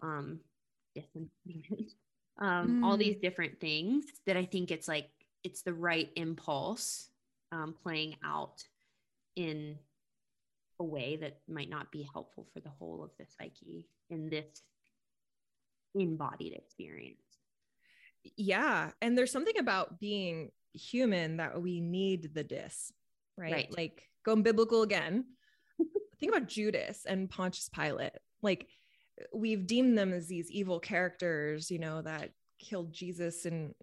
[0.03, 0.41] um,
[2.39, 2.85] um, mm.
[2.85, 5.11] all these different things that I think it's like
[5.45, 7.09] it's the right impulse
[7.53, 8.63] um, playing out
[9.37, 9.77] in
[10.79, 14.63] a way that might not be helpful for the whole of the psyche in this
[15.95, 17.30] embodied experience.
[18.37, 18.91] Yeah.
[19.01, 22.93] And there's something about being human that we need the dis,
[23.37, 23.53] right?
[23.53, 23.77] right.
[23.77, 25.25] Like going biblical again.
[26.21, 28.13] Think about Judas and Pontius Pilate.
[28.43, 28.69] Like
[29.35, 33.75] we've deemed them as these evil characters, you know, that killed Jesus and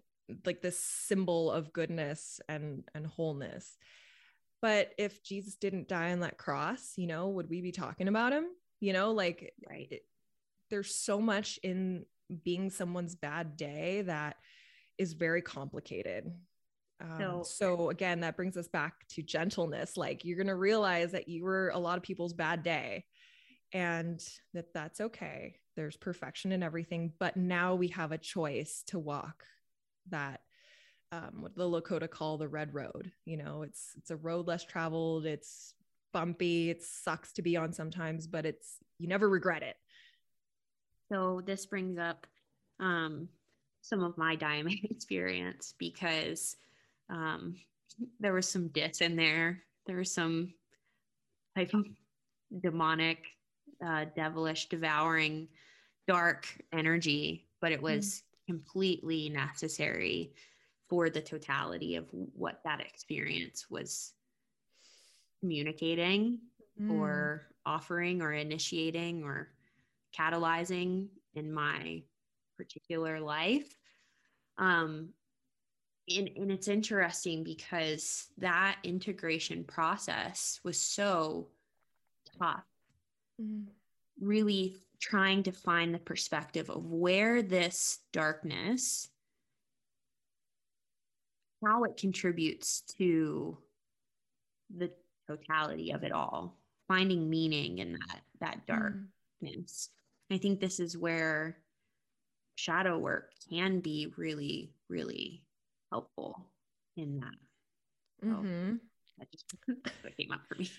[0.44, 3.76] like this symbol of goodness and and wholeness.
[4.60, 8.32] But if Jesus didn't die on that cross, you know, would we be talking about
[8.32, 8.46] him?
[8.80, 9.88] You know, like right.
[9.90, 10.02] It,
[10.70, 12.04] there's so much in
[12.44, 14.36] being someone's bad day that
[14.98, 16.32] is very complicated.
[17.00, 19.96] Um, so, so again, that brings us back to gentleness.
[19.96, 23.04] Like you're going to realize that you were a lot of people's bad day
[23.72, 24.20] and
[24.54, 25.56] that that's okay.
[25.76, 29.44] There's perfection in everything, but now we have a choice to walk
[30.10, 30.40] that
[31.12, 33.12] um, what the Lakota call the red road.
[33.24, 35.26] You know, it's it's a road less traveled.
[35.26, 35.74] It's
[36.12, 36.70] bumpy.
[36.70, 39.76] It sucks to be on sometimes, but it's you never regret it.
[41.08, 42.26] So this brings up
[42.80, 43.28] um,
[43.82, 46.56] some of my diamond experience because
[47.10, 47.56] um,
[48.20, 49.62] there was some dis in there.
[49.86, 50.52] There was some
[51.56, 51.86] type of
[52.60, 53.24] demonic
[53.84, 55.48] uh, devilish, devouring,
[56.06, 58.54] dark energy, but it was mm.
[58.54, 60.32] completely necessary
[60.88, 64.14] for the totality of what that experience was
[65.40, 66.38] communicating
[66.80, 66.98] mm.
[66.98, 69.48] or offering or initiating or
[70.16, 72.02] catalyzing in my
[72.56, 73.76] particular life.
[74.58, 75.10] Um,
[76.08, 81.48] and, and it's interesting because that integration process was so
[82.38, 82.64] tough
[83.40, 83.64] mm-hmm.
[84.20, 89.08] really trying to find the perspective of where this darkness
[91.64, 93.58] how it contributes to
[94.76, 94.90] the
[95.26, 96.56] totality of it all
[96.86, 98.80] finding meaning in that that mm-hmm.
[98.80, 99.97] darkness mm-hmm.
[100.30, 101.58] I think this is where
[102.56, 105.42] shadow work can be really really
[105.90, 106.50] helpful
[106.96, 107.34] in that
[108.20, 108.74] so mm-hmm.
[109.18, 109.54] that just
[110.02, 110.70] that came up for me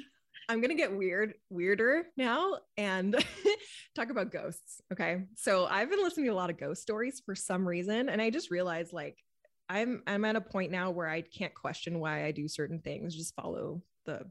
[0.49, 3.15] I'm gonna get weird, weirder now and
[3.95, 4.81] talk about ghosts.
[4.91, 5.25] Okay.
[5.35, 8.09] So I've been listening to a lot of ghost stories for some reason.
[8.09, 9.19] And I just realized like
[9.69, 13.15] I'm I'm at a point now where I can't question why I do certain things,
[13.15, 14.21] just follow the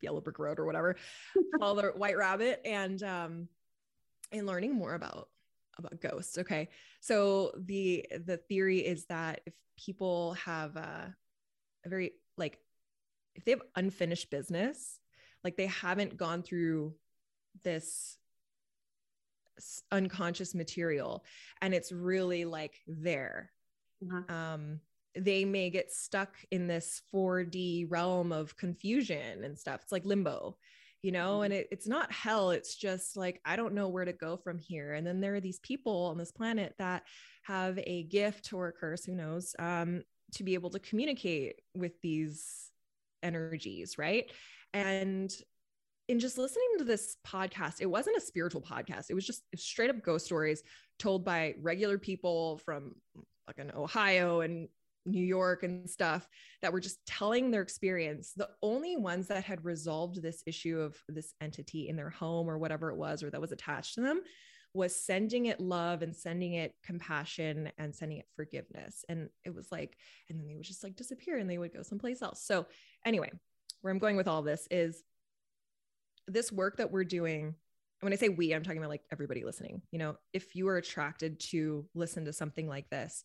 [0.00, 0.96] yellow brick road or whatever,
[1.60, 3.48] follow the white rabbit and um
[4.32, 5.28] and learning more about
[5.78, 6.38] about ghosts.
[6.38, 6.68] Okay.
[7.00, 11.14] So the the theory is that if people have a,
[11.84, 12.58] a very like
[13.34, 15.00] if they have unfinished business
[15.44, 16.94] like they haven't gone through
[17.62, 18.18] this
[19.90, 21.24] unconscious material
[21.62, 23.50] and it's really like there
[24.04, 24.32] uh-huh.
[24.32, 24.80] um
[25.16, 30.56] they may get stuck in this 4d realm of confusion and stuff it's like limbo
[31.02, 31.44] you know mm-hmm.
[31.44, 34.58] and it, it's not hell it's just like i don't know where to go from
[34.58, 37.02] here and then there are these people on this planet that
[37.44, 40.02] have a gift or a curse who knows um,
[40.34, 42.70] to be able to communicate with these
[43.22, 44.30] energies right
[44.74, 45.32] and
[46.08, 49.10] in just listening to this podcast, it wasn't a spiritual podcast.
[49.10, 50.62] It was just straight up ghost stories
[50.98, 52.94] told by regular people from
[53.46, 54.68] like in Ohio and
[55.10, 56.28] New York and stuff
[56.62, 58.32] that were just telling their experience.
[58.36, 62.58] The only ones that had resolved this issue of this entity in their home or
[62.58, 64.20] whatever it was, or that was attached to them,
[64.74, 69.04] was sending it love and sending it compassion and sending it forgiveness.
[69.08, 69.96] And it was like,
[70.28, 72.42] and then they would just like disappear and they would go someplace else.
[72.44, 72.66] So,
[73.04, 73.30] anyway,
[73.80, 75.02] where I'm going with all this is
[76.26, 77.54] this work that we're doing.
[78.00, 79.82] When I say we, I'm talking about like everybody listening.
[79.90, 83.24] You know, if you are attracted to listen to something like this,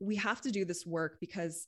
[0.00, 1.66] we have to do this work because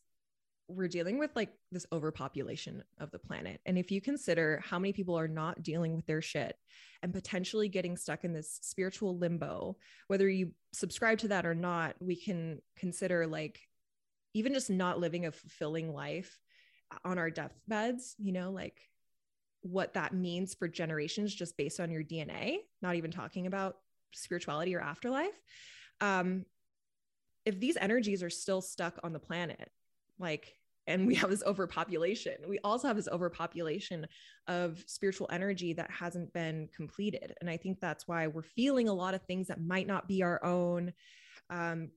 [0.69, 3.61] we're dealing with like this overpopulation of the planet.
[3.67, 6.57] And if you consider how many people are not dealing with their shit
[7.03, 9.77] and potentially getting stuck in this spiritual limbo,
[10.07, 13.61] whether you subscribe to that or not, we can consider like
[14.33, 16.39] even just not living a fulfilling life
[17.05, 18.81] on our deathbeds, you know, like
[19.63, 23.77] what that means for generations just based on your DNA, not even talking about
[24.13, 25.39] spirituality or afterlife.
[26.01, 26.45] Um,
[27.45, 29.71] if these energies are still stuck on the planet,
[30.19, 30.55] like,
[30.87, 34.07] and we have this overpopulation, we also have this overpopulation
[34.49, 37.35] of spiritual energy that hasn't been completed.
[37.41, 40.23] And I think that's why we're feeling a lot of things that might not be
[40.23, 40.93] our own.
[41.49, 41.91] Um,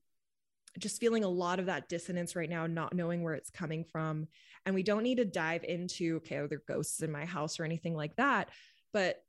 [0.79, 4.27] just feeling a lot of that dissonance right now, not knowing where it's coming from.
[4.65, 7.63] And we don't need to dive into, okay, are there ghosts in my house or
[7.63, 8.49] anything like that?
[8.91, 9.23] But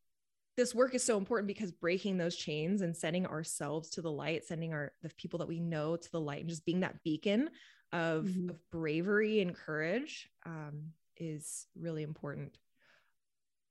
[0.56, 4.44] this work is so important because breaking those chains and sending ourselves to the light,
[4.44, 7.50] sending our the people that we know to the light, and just being that beacon
[7.92, 8.50] of, mm-hmm.
[8.50, 12.56] of bravery and courage um, is really important.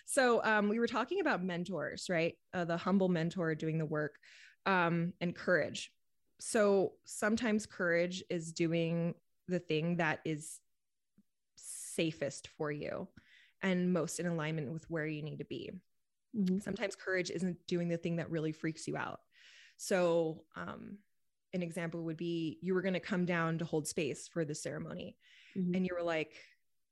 [0.05, 2.35] So um, we were talking about mentors, right?
[2.53, 4.15] Uh, the humble mentor doing the work
[4.65, 5.91] um, and courage.
[6.39, 9.15] So sometimes courage is doing
[9.47, 10.59] the thing that is
[11.55, 13.07] safest for you
[13.61, 15.71] and most in alignment with where you need to be.
[16.37, 16.59] Mm-hmm.
[16.59, 19.19] Sometimes courage isn't doing the thing that really freaks you out.
[19.77, 20.97] So, um,
[21.53, 24.55] an example would be you were going to come down to hold space for the
[24.55, 25.17] ceremony,
[25.55, 25.75] mm-hmm.
[25.75, 26.33] and you were like,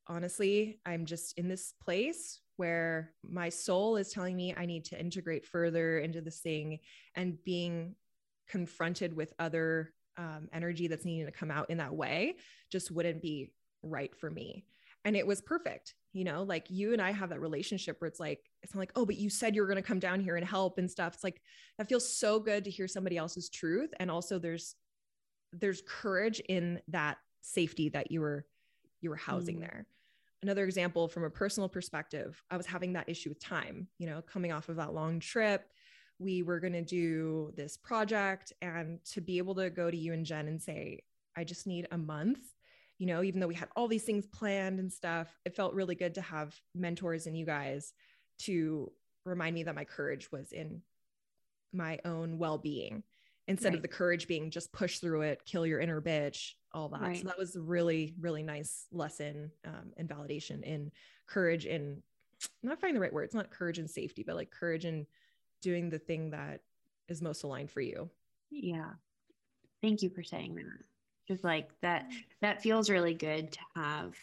[0.07, 4.99] honestly, I'm just in this place where my soul is telling me I need to
[4.99, 6.79] integrate further into this thing
[7.15, 7.95] and being
[8.47, 12.35] confronted with other um, energy that's needing to come out in that way
[12.71, 14.65] just wouldn't be right for me.
[15.03, 18.19] And it was perfect you know like you and i have that relationship where it's
[18.19, 20.35] like it's not like oh but you said you were going to come down here
[20.35, 21.13] and help and stuff.
[21.13, 21.41] It's like
[21.77, 23.91] that feels so good to hear somebody else's truth.
[23.99, 24.75] And also there's
[25.53, 28.45] there's courage in that safety that you were
[29.01, 29.61] you were housing mm.
[29.61, 29.87] there.
[30.43, 34.21] Another example from a personal perspective i was having that issue with time you know
[34.21, 35.67] coming off of that long trip.
[36.19, 40.13] We were going to do this project and to be able to go to you
[40.13, 40.99] and jen and say
[41.35, 42.39] i just need a month
[43.01, 45.95] you know, even though we had all these things planned and stuff, it felt really
[45.95, 47.93] good to have mentors and you guys
[48.37, 48.91] to
[49.25, 50.83] remind me that my courage was in
[51.73, 53.01] my own well-being
[53.47, 53.77] instead right.
[53.77, 57.01] of the courage being just push through it, kill your inner bitch, all that.
[57.01, 57.17] Right.
[57.17, 60.91] So that was a really, really nice lesson um, and validation in
[61.25, 62.03] courage and
[62.63, 63.23] I'm not finding the right word.
[63.23, 65.07] It's not courage and safety, but like courage and
[65.63, 66.59] doing the thing that
[67.09, 68.11] is most aligned for you.
[68.51, 68.91] Yeah.
[69.81, 70.90] Thank you for saying that
[71.27, 72.09] just like that
[72.41, 74.15] that feels really good to have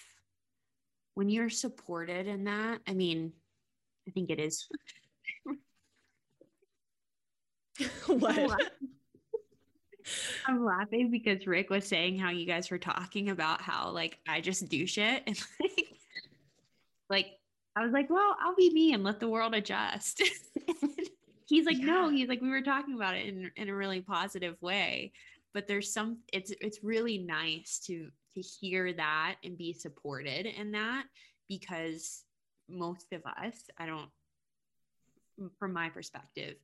[1.14, 3.32] when you're supported in that i mean
[4.06, 4.68] i think it is.
[8.06, 8.72] What?
[10.46, 11.10] I'm laughing.
[11.10, 14.86] Because Rick was saying how you guys were talking about how like I just do
[14.86, 15.86] shit and like
[17.10, 17.26] like
[17.76, 20.22] I was like, well, I'll be me and let the world adjust.
[21.46, 21.84] he's like, yeah.
[21.84, 25.12] no, he's like, we were talking about it in, in a really positive way
[25.58, 30.70] but there's some it's it's really nice to to hear that and be supported in
[30.70, 31.02] that
[31.48, 32.22] because
[32.68, 34.08] most of us i don't
[35.58, 36.54] from my perspective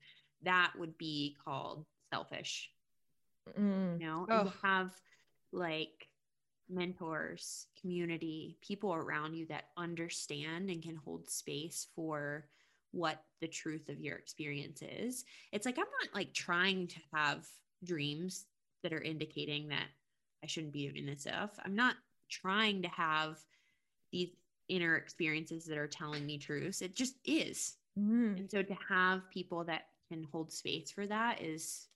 [0.44, 2.70] that would be called selfish
[3.58, 4.00] mm.
[4.00, 4.52] you know oh.
[4.62, 4.92] have
[5.50, 6.06] like
[6.70, 12.46] mentors community people around you that understand and can hold space for
[12.92, 17.44] what the truth of your experience is it's like i'm not like trying to have
[17.84, 18.46] dreams
[18.84, 19.88] that are indicating that
[20.44, 21.50] I shouldn't be doing this stuff.
[21.64, 21.96] I'm not
[22.30, 23.38] trying to have
[24.12, 24.28] these
[24.68, 26.82] inner experiences that are telling me truths.
[26.82, 27.76] It just is.
[27.98, 28.38] Mm.
[28.38, 31.88] And so to have people that can hold space for that is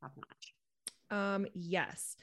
[0.00, 0.54] top notch.
[1.10, 2.16] Um, yes.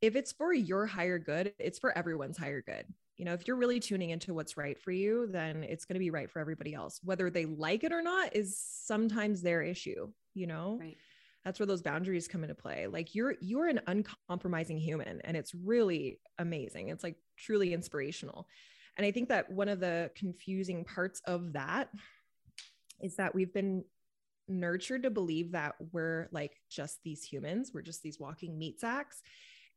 [0.00, 2.86] If it's for your higher good, it's for everyone's higher good.
[3.18, 6.00] You know, if you're really tuning into what's right for you, then it's going to
[6.00, 7.00] be right for everybody else.
[7.04, 10.78] Whether they like it or not is sometimes their issue, you know?
[10.80, 10.96] Right
[11.44, 12.86] that's where those boundaries come into play.
[12.86, 16.88] Like you're you're an uncompromising human and it's really amazing.
[16.88, 18.46] It's like truly inspirational.
[18.96, 21.88] And i think that one of the confusing parts of that
[23.00, 23.84] is that we've been
[24.48, 27.70] nurtured to believe that we're like just these humans.
[27.72, 29.22] We're just these walking meat sacks.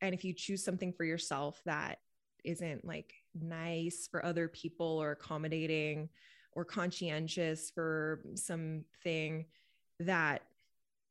[0.02, 2.00] And if you choose something for yourself that
[2.44, 6.10] isn't like nice for other people or accommodating
[6.52, 9.46] or conscientious for something
[10.00, 10.42] that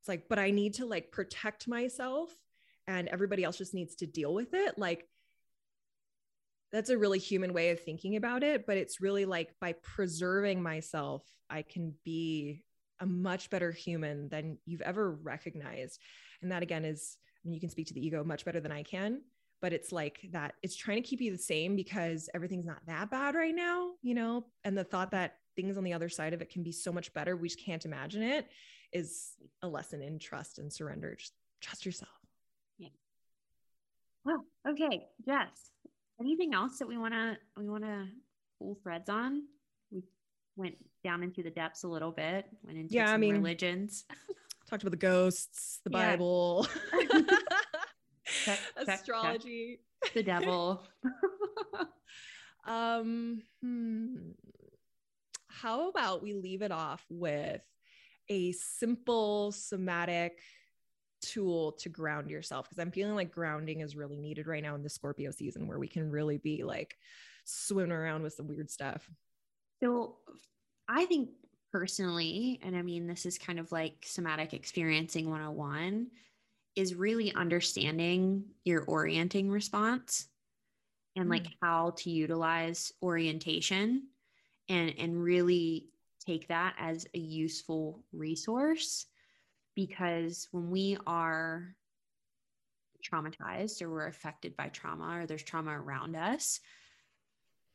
[0.02, 2.28] it's like but i need to like protect myself
[2.88, 4.76] and everybody else just needs to deal with it.
[4.76, 5.06] Like
[6.72, 10.60] that's a really human way of thinking about it but it's really like by preserving
[10.60, 12.64] myself i can be
[12.98, 16.00] a much better human than you've ever recognized.
[16.40, 18.72] And that again is I mean, you can speak to the ego much better than
[18.72, 19.20] i can
[19.60, 23.10] but it's like that it's trying to keep you the same because everything's not that
[23.10, 26.40] bad right now you know and the thought that things on the other side of
[26.40, 28.48] it can be so much better we just can't imagine it
[28.92, 29.32] is
[29.62, 31.14] a lesson in trust and surrender.
[31.14, 32.10] Just trust yourself.
[32.78, 32.88] Yeah.
[34.24, 35.70] Well, okay, Jess,
[36.20, 38.06] anything else that we want to we want to
[38.58, 39.42] pull threads on?
[39.90, 40.02] We
[40.56, 42.46] went down into the depths a little bit.
[42.64, 44.04] Went into Yeah, I mean- religions.
[44.68, 46.10] Talked about the ghosts, the Yeah.
[46.12, 47.18] Bible, Check,
[48.24, 48.88] check, check.
[48.88, 49.80] astrology.
[50.14, 50.86] the devil.
[52.64, 54.14] Um, hmm.
[55.48, 57.60] how about we leave it off with
[58.32, 60.40] a simple somatic
[61.20, 62.68] tool to ground yourself?
[62.68, 65.78] Because I'm feeling like grounding is really needed right now in the Scorpio season where
[65.78, 66.96] we can really be like
[67.44, 69.08] swimming around with some weird stuff.
[69.82, 70.16] So
[70.88, 71.30] I think
[71.72, 76.08] personally, and I mean, this is kind of like somatic experiencing 101,
[76.76, 80.28] is really understanding your orienting response
[81.16, 81.54] and like mm.
[81.60, 84.04] how to utilize orientation
[84.68, 85.91] and and really
[86.24, 89.06] take that as a useful resource
[89.74, 91.74] because when we are
[93.02, 96.60] traumatized or we're affected by trauma or there's trauma around us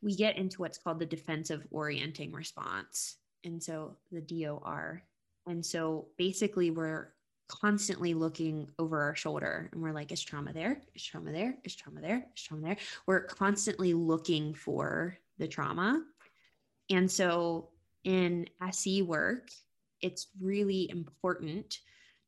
[0.01, 3.17] we get into what's called the defensive orienting response.
[3.43, 5.03] And so the DOR.
[5.47, 7.13] And so basically, we're
[7.47, 10.81] constantly looking over our shoulder and we're like, is trauma there?
[10.95, 11.55] Is trauma there?
[11.63, 12.25] Is trauma there?
[12.35, 12.77] Is trauma there?
[13.05, 16.03] We're constantly looking for the trauma.
[16.89, 17.69] And so
[18.07, 19.49] in SE work,
[20.01, 21.79] it's really important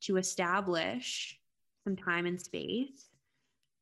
[0.01, 1.39] to establish
[1.85, 3.07] some time and space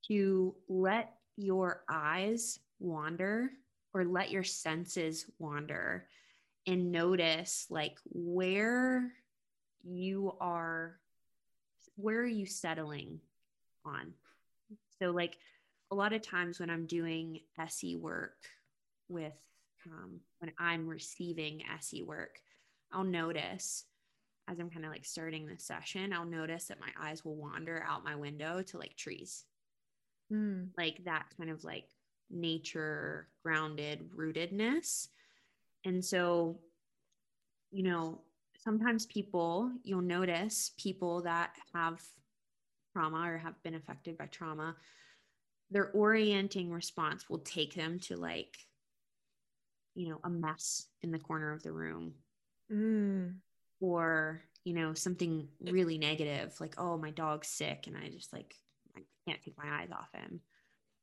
[0.07, 3.49] to let your eyes wander
[3.95, 6.07] or let your senses wander
[6.68, 9.11] and notice like where
[9.84, 10.99] you are
[11.95, 13.19] where are you settling
[13.84, 14.14] on?
[14.99, 15.40] So like
[15.90, 18.36] a lot of times when i'm doing se work
[19.10, 19.34] with
[19.91, 22.39] um, when i'm receiving se work
[22.91, 23.85] i'll notice
[24.47, 27.84] as i'm kind of like starting the session i'll notice that my eyes will wander
[27.88, 29.45] out my window to like trees.
[30.77, 31.85] Like that kind of like
[32.30, 35.07] nature grounded rootedness.
[35.85, 36.59] And so
[37.72, 38.22] you know
[38.57, 42.01] sometimes people you'll notice people that have
[42.93, 44.76] trauma or have been affected by trauma
[45.69, 48.57] their orienting response will take them to like
[49.98, 52.14] you know a mess in the corner of the room.
[52.72, 53.36] Mm.
[53.80, 58.53] or you know something really negative like oh my dog's sick and i just like
[58.98, 60.41] i can't take my eyes off him.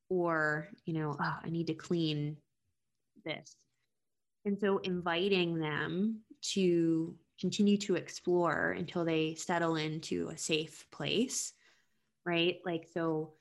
[0.08, 2.36] Or you know oh, i need to clean
[3.24, 3.56] this.
[4.44, 6.20] And so inviting them
[6.52, 11.54] to continue to explore until they settle into a safe place
[12.24, 12.58] right?
[12.64, 13.34] Like so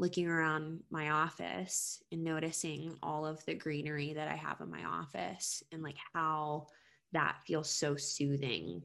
[0.00, 4.84] looking around my office and noticing all of the greenery that i have in my
[4.84, 6.66] office and like how
[7.12, 8.82] that feels so soothing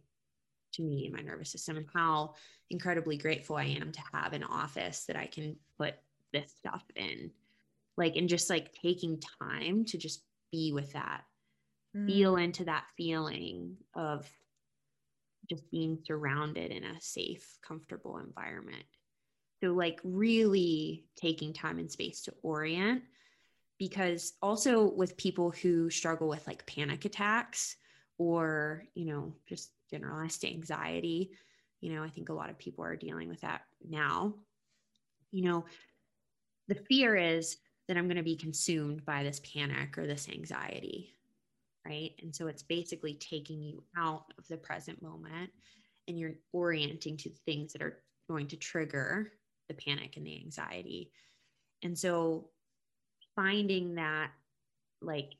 [0.73, 2.33] to me and my nervous system and how
[2.69, 5.95] incredibly grateful I am to have an office that I can put
[6.33, 7.31] this stuff in.
[7.97, 11.23] Like, and just like taking time to just be with that,
[11.95, 12.07] Mm.
[12.07, 14.29] feel into that feeling of
[15.49, 18.83] just being surrounded in a safe, comfortable environment.
[19.61, 23.03] So, like, really taking time and space to orient.
[23.77, 27.75] Because also with people who struggle with like panic attacks,
[28.17, 31.31] or you know just generalized anxiety
[31.81, 34.33] you know i think a lot of people are dealing with that now
[35.31, 35.65] you know
[36.67, 37.57] the fear is
[37.87, 41.13] that i'm going to be consumed by this panic or this anxiety
[41.85, 45.49] right and so it's basically taking you out of the present moment
[46.07, 49.31] and you're orienting to things that are going to trigger
[49.67, 51.11] the panic and the anxiety
[51.83, 52.49] and so
[53.35, 54.31] finding that
[55.01, 55.33] like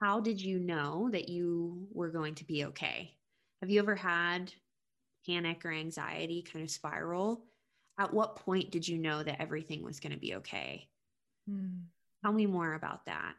[0.00, 3.16] how did you know that you were going to be okay?
[3.60, 4.52] Have you ever had
[5.26, 7.44] panic or anxiety kind of spiral?
[7.98, 10.88] At what point did you know that everything was going to be okay?
[11.50, 11.82] Mm.
[12.22, 13.34] Tell me more about that.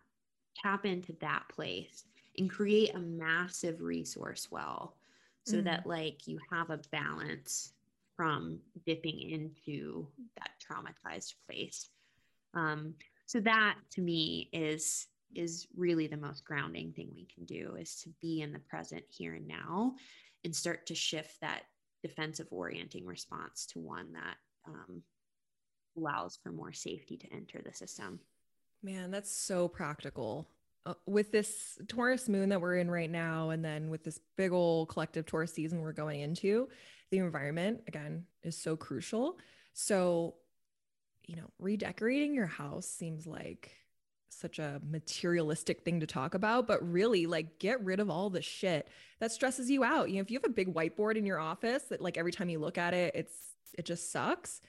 [0.62, 2.04] Tap into that place
[2.38, 4.98] and create a massive resource well
[5.46, 5.64] so Mm.
[5.64, 7.72] that like you have a balance
[8.20, 10.06] from dipping into
[10.38, 11.88] that traumatized place.
[12.54, 12.96] Um,
[13.28, 17.96] so that to me is is really the most grounding thing we can do is
[18.02, 19.94] to be in the present here and now
[20.44, 21.62] and start to shift that
[22.04, 24.36] defensive orienting response to one that
[24.68, 25.02] um,
[25.96, 28.20] allows for more safety to enter the system.
[28.84, 30.50] Man, that's so practical.
[30.90, 34.52] Uh, with this Taurus moon that we're in right now, and then with this big
[34.52, 36.68] old collective Taurus season we're going into,
[37.12, 39.38] the environment again is so crucial.
[39.74, 40.34] So,
[41.28, 43.72] you know, redecorating your house seems like
[44.30, 48.42] such a materialistic thing to talk about, but really, like, get rid of all the
[48.42, 48.88] shit
[49.20, 50.10] that stresses you out.
[50.10, 52.50] You know, if you have a big whiteboard in your office that, like, every time
[52.50, 53.36] you look at it, it's
[53.78, 54.62] it just sucks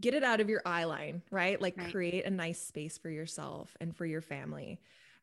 [0.00, 1.60] get it out of your eye line, right?
[1.60, 1.90] Like Right.
[1.90, 4.80] create a nice space for yourself and for your family.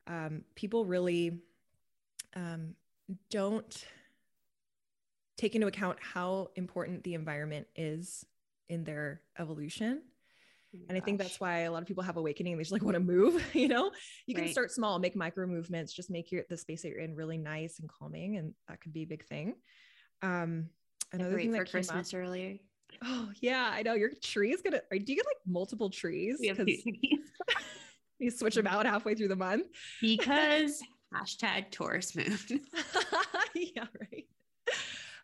[0.08, 1.40] Um, people really
[2.36, 2.76] um,
[3.30, 3.86] don't
[5.38, 8.26] take into account how important the environment is
[8.70, 10.02] in their evolution.
[10.88, 12.58] And I think that's why a lot of people have awakening.
[12.58, 13.92] They just like want to move, you know,
[14.26, 14.52] you can Right.
[14.52, 17.80] start small, make micro movements, just make your, the space that you're in really nice
[17.80, 18.38] and calming.
[18.38, 19.56] And that could be a big thing.
[20.22, 20.70] Um,
[21.14, 22.58] another thing for that came up, Christmas earlier.
[23.04, 24.82] Oh yeah, I know your tree is gonna.
[24.92, 26.38] Do you get like multiple trees?
[26.40, 27.20] We have two Because trees.
[28.22, 29.68] You switch them out halfway through the month.
[30.00, 30.82] because
[31.14, 32.38] hashtag Taurus moon.
[33.56, 34.28] yeah, right.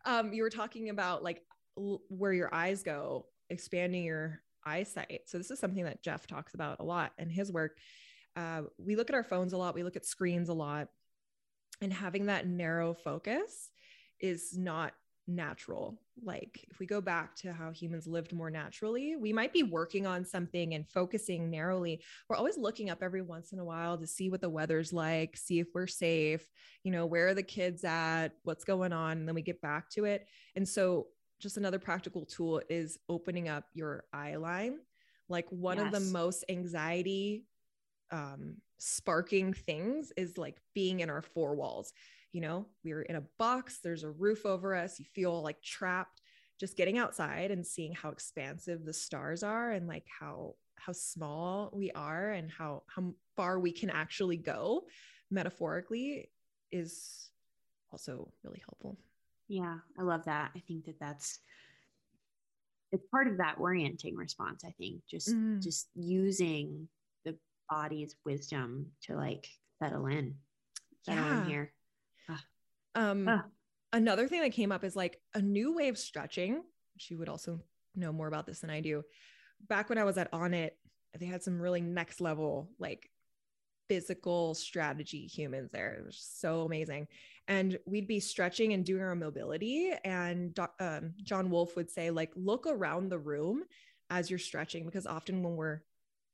[0.06, 1.44] Um, you were talking about like
[1.78, 5.22] l- where your eyes go, expanding your eyesight.
[5.26, 7.78] So this is something that Jeff talks about a lot in his work.
[8.36, 9.76] Uh, we look at our phones a lot.
[9.76, 10.90] We look at screens a lot,
[11.82, 13.70] and having that narrow focus
[14.20, 14.94] is not
[15.28, 16.00] natural.
[16.24, 20.08] Like if we go back to how humans lived more naturally, we might be working
[20.08, 22.02] on something and focusing narrowly.
[22.28, 25.36] We're always looking up every once in a while to see what the weather's like,
[25.38, 26.48] see if we're safe,
[26.84, 29.90] you know, where are the kids at, what's going on, and then we get back
[29.92, 30.28] to it.
[30.56, 31.08] And so
[31.40, 34.80] just another practical tool is opening up your eye line.
[35.30, 37.46] Like one of the most anxiety
[38.10, 41.92] um sparking things is like being in our four walls
[42.32, 46.22] you know we're in a box there's a roof over us you feel like trapped
[46.60, 51.72] just getting outside and seeing how expansive the stars are and like how how small
[51.74, 54.84] we are and how how far we can actually go
[55.32, 56.30] metaphorically
[56.72, 57.32] is
[57.92, 58.98] also really helpful
[59.48, 60.52] Yeah, I love that.
[60.56, 61.40] I think that that's
[62.92, 64.64] it's part of that orienting response.
[64.66, 65.62] I think just Mm.
[65.62, 66.88] just using
[67.26, 67.38] the
[67.70, 69.48] body's wisdom to like
[69.82, 70.36] settle in,
[71.04, 71.38] settle Yeah.
[71.44, 71.74] in here.
[72.98, 73.44] Um
[73.94, 76.64] another thing that came up is like a new way of stretching
[76.98, 77.62] She would also
[77.96, 79.04] know more about this than i do.
[79.68, 80.72] Back when i was at Onnit
[81.18, 83.10] they had some really next level like
[83.88, 85.94] physical strategy humans there.
[85.94, 87.08] It was so amazing.
[87.48, 92.32] And we'd be stretching and doing our mobility and um, john wolf would say like
[92.36, 93.64] look around the room
[94.10, 95.82] as you're stretching because often when we're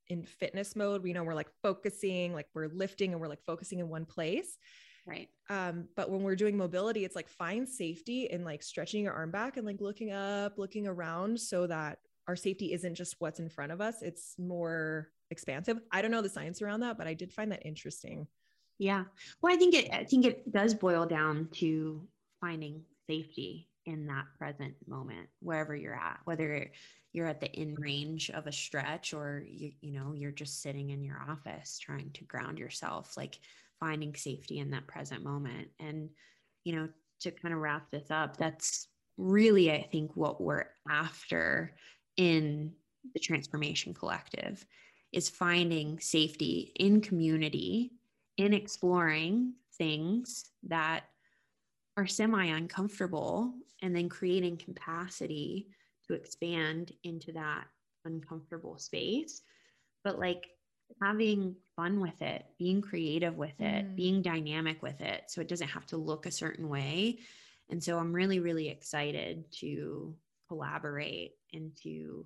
[0.10, 3.80] in fitness mode we know we're like focusing like we're lifting and we're like focusing
[3.80, 4.58] in one place
[5.06, 5.30] Right.
[5.50, 9.32] um but when we're doing mobility it's like find safety in like stretching your arm
[9.32, 13.50] back and like looking up looking around so that our safety isn't just what's in
[13.50, 17.14] front of us it's more expansive i don't know the science around that but i
[17.14, 18.28] did find that interesting
[18.80, 19.06] Yeah.
[19.42, 22.08] Well, I think it I think it does boil down to
[22.42, 26.72] finding safety in that present moment, wherever you're at, whether
[27.12, 30.90] you're at the in range of a stretch or you, you know, you're just sitting
[30.90, 33.40] in your office trying to ground yourself, like
[33.80, 35.70] finding safety in that present moment.
[35.80, 36.10] And,
[36.64, 36.90] you know,
[37.22, 38.88] to kind of wrap this up, that's
[39.18, 41.76] really, I think, what we're after
[42.18, 42.74] in
[43.14, 44.66] the Transformation Collective
[45.12, 47.92] is finding safety in community
[48.38, 51.04] in exploring things that
[51.98, 55.68] are semi uncomfortable and then creating capacity
[56.08, 57.66] to expand into that
[58.06, 59.44] uncomfortable space
[60.04, 60.48] but like
[61.02, 63.96] having fun with it being creative with it Mm.
[63.96, 67.20] being dynamic with it so it doesn't have to look a certain way
[67.70, 70.16] and so i'm really really excited to
[70.48, 72.26] collaborate and to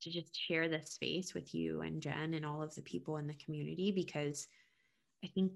[0.00, 3.26] to just share this space with you and jen and all of the people in
[3.26, 4.48] the community because
[5.24, 5.52] I think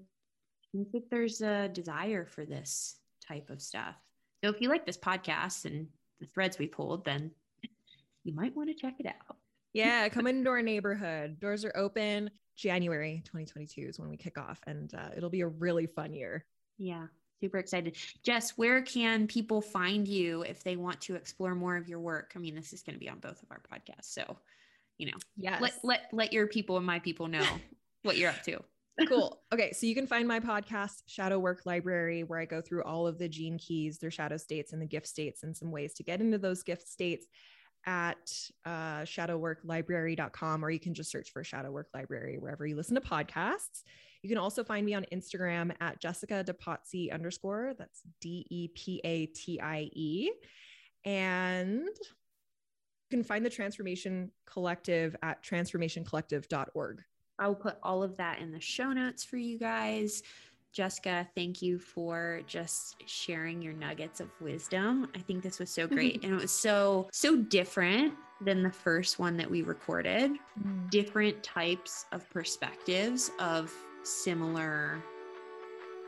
[0.63, 2.95] I think that there's a desire for this
[3.27, 3.95] type of stuff.
[4.41, 5.87] So if you like this podcast and
[6.21, 7.31] the threads we pulled, then
[8.23, 9.35] you might want to check it out.
[9.73, 14.59] Yeah come into our neighborhood doors are open january 2022 is when we kick off
[14.65, 16.45] and uh, it'll be a really fun year
[16.77, 17.07] Yeah,
[17.41, 17.97] super excited.
[18.23, 22.33] Jess, where can people find you if they want to explore more of your work?
[22.35, 24.37] I mean, this is going to be on both of our podcasts, so
[24.97, 27.45] you know, yeah, let let let your people and my people know
[28.03, 28.59] what you're up to.
[29.07, 29.41] cool.
[29.53, 29.71] Okay.
[29.71, 33.17] So you can find my podcast, Shadow Work Library, where I go through all of
[33.17, 36.19] the gene keys, their shadow states, and the gift states, and some ways to get
[36.19, 37.25] into those gift states
[37.87, 38.33] at
[38.65, 43.01] uh, shadowworklibrary.com, or you can just search for Shadow Work Library wherever you listen to
[43.01, 43.83] podcasts.
[44.21, 47.73] You can also find me on Instagram at Jessica Depatie underscore.
[47.77, 50.31] That's D E P A T I E.
[51.05, 57.03] And you can find the Transformation Collective at transformationcollective.org.
[57.39, 60.23] I'll put all of that in the show notes for you guys.
[60.77, 65.07] Jessica, thank you for just sharing your nuggets of wisdom.
[65.15, 69.17] I think this was so great and it was so so different than the first
[69.17, 70.33] one that we recorded.
[70.63, 70.91] Mm.
[70.91, 73.73] Different types of perspectives of
[74.03, 75.01] similar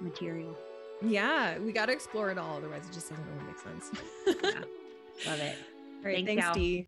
[0.02, 0.56] material.
[1.02, 2.58] Yeah, we got to explore it all.
[2.58, 3.90] Otherwise, it just doesn't really make sense.
[4.44, 5.32] Yeah.
[5.32, 5.56] Love it.
[5.98, 6.88] All right, Thanks, thanks, Dee.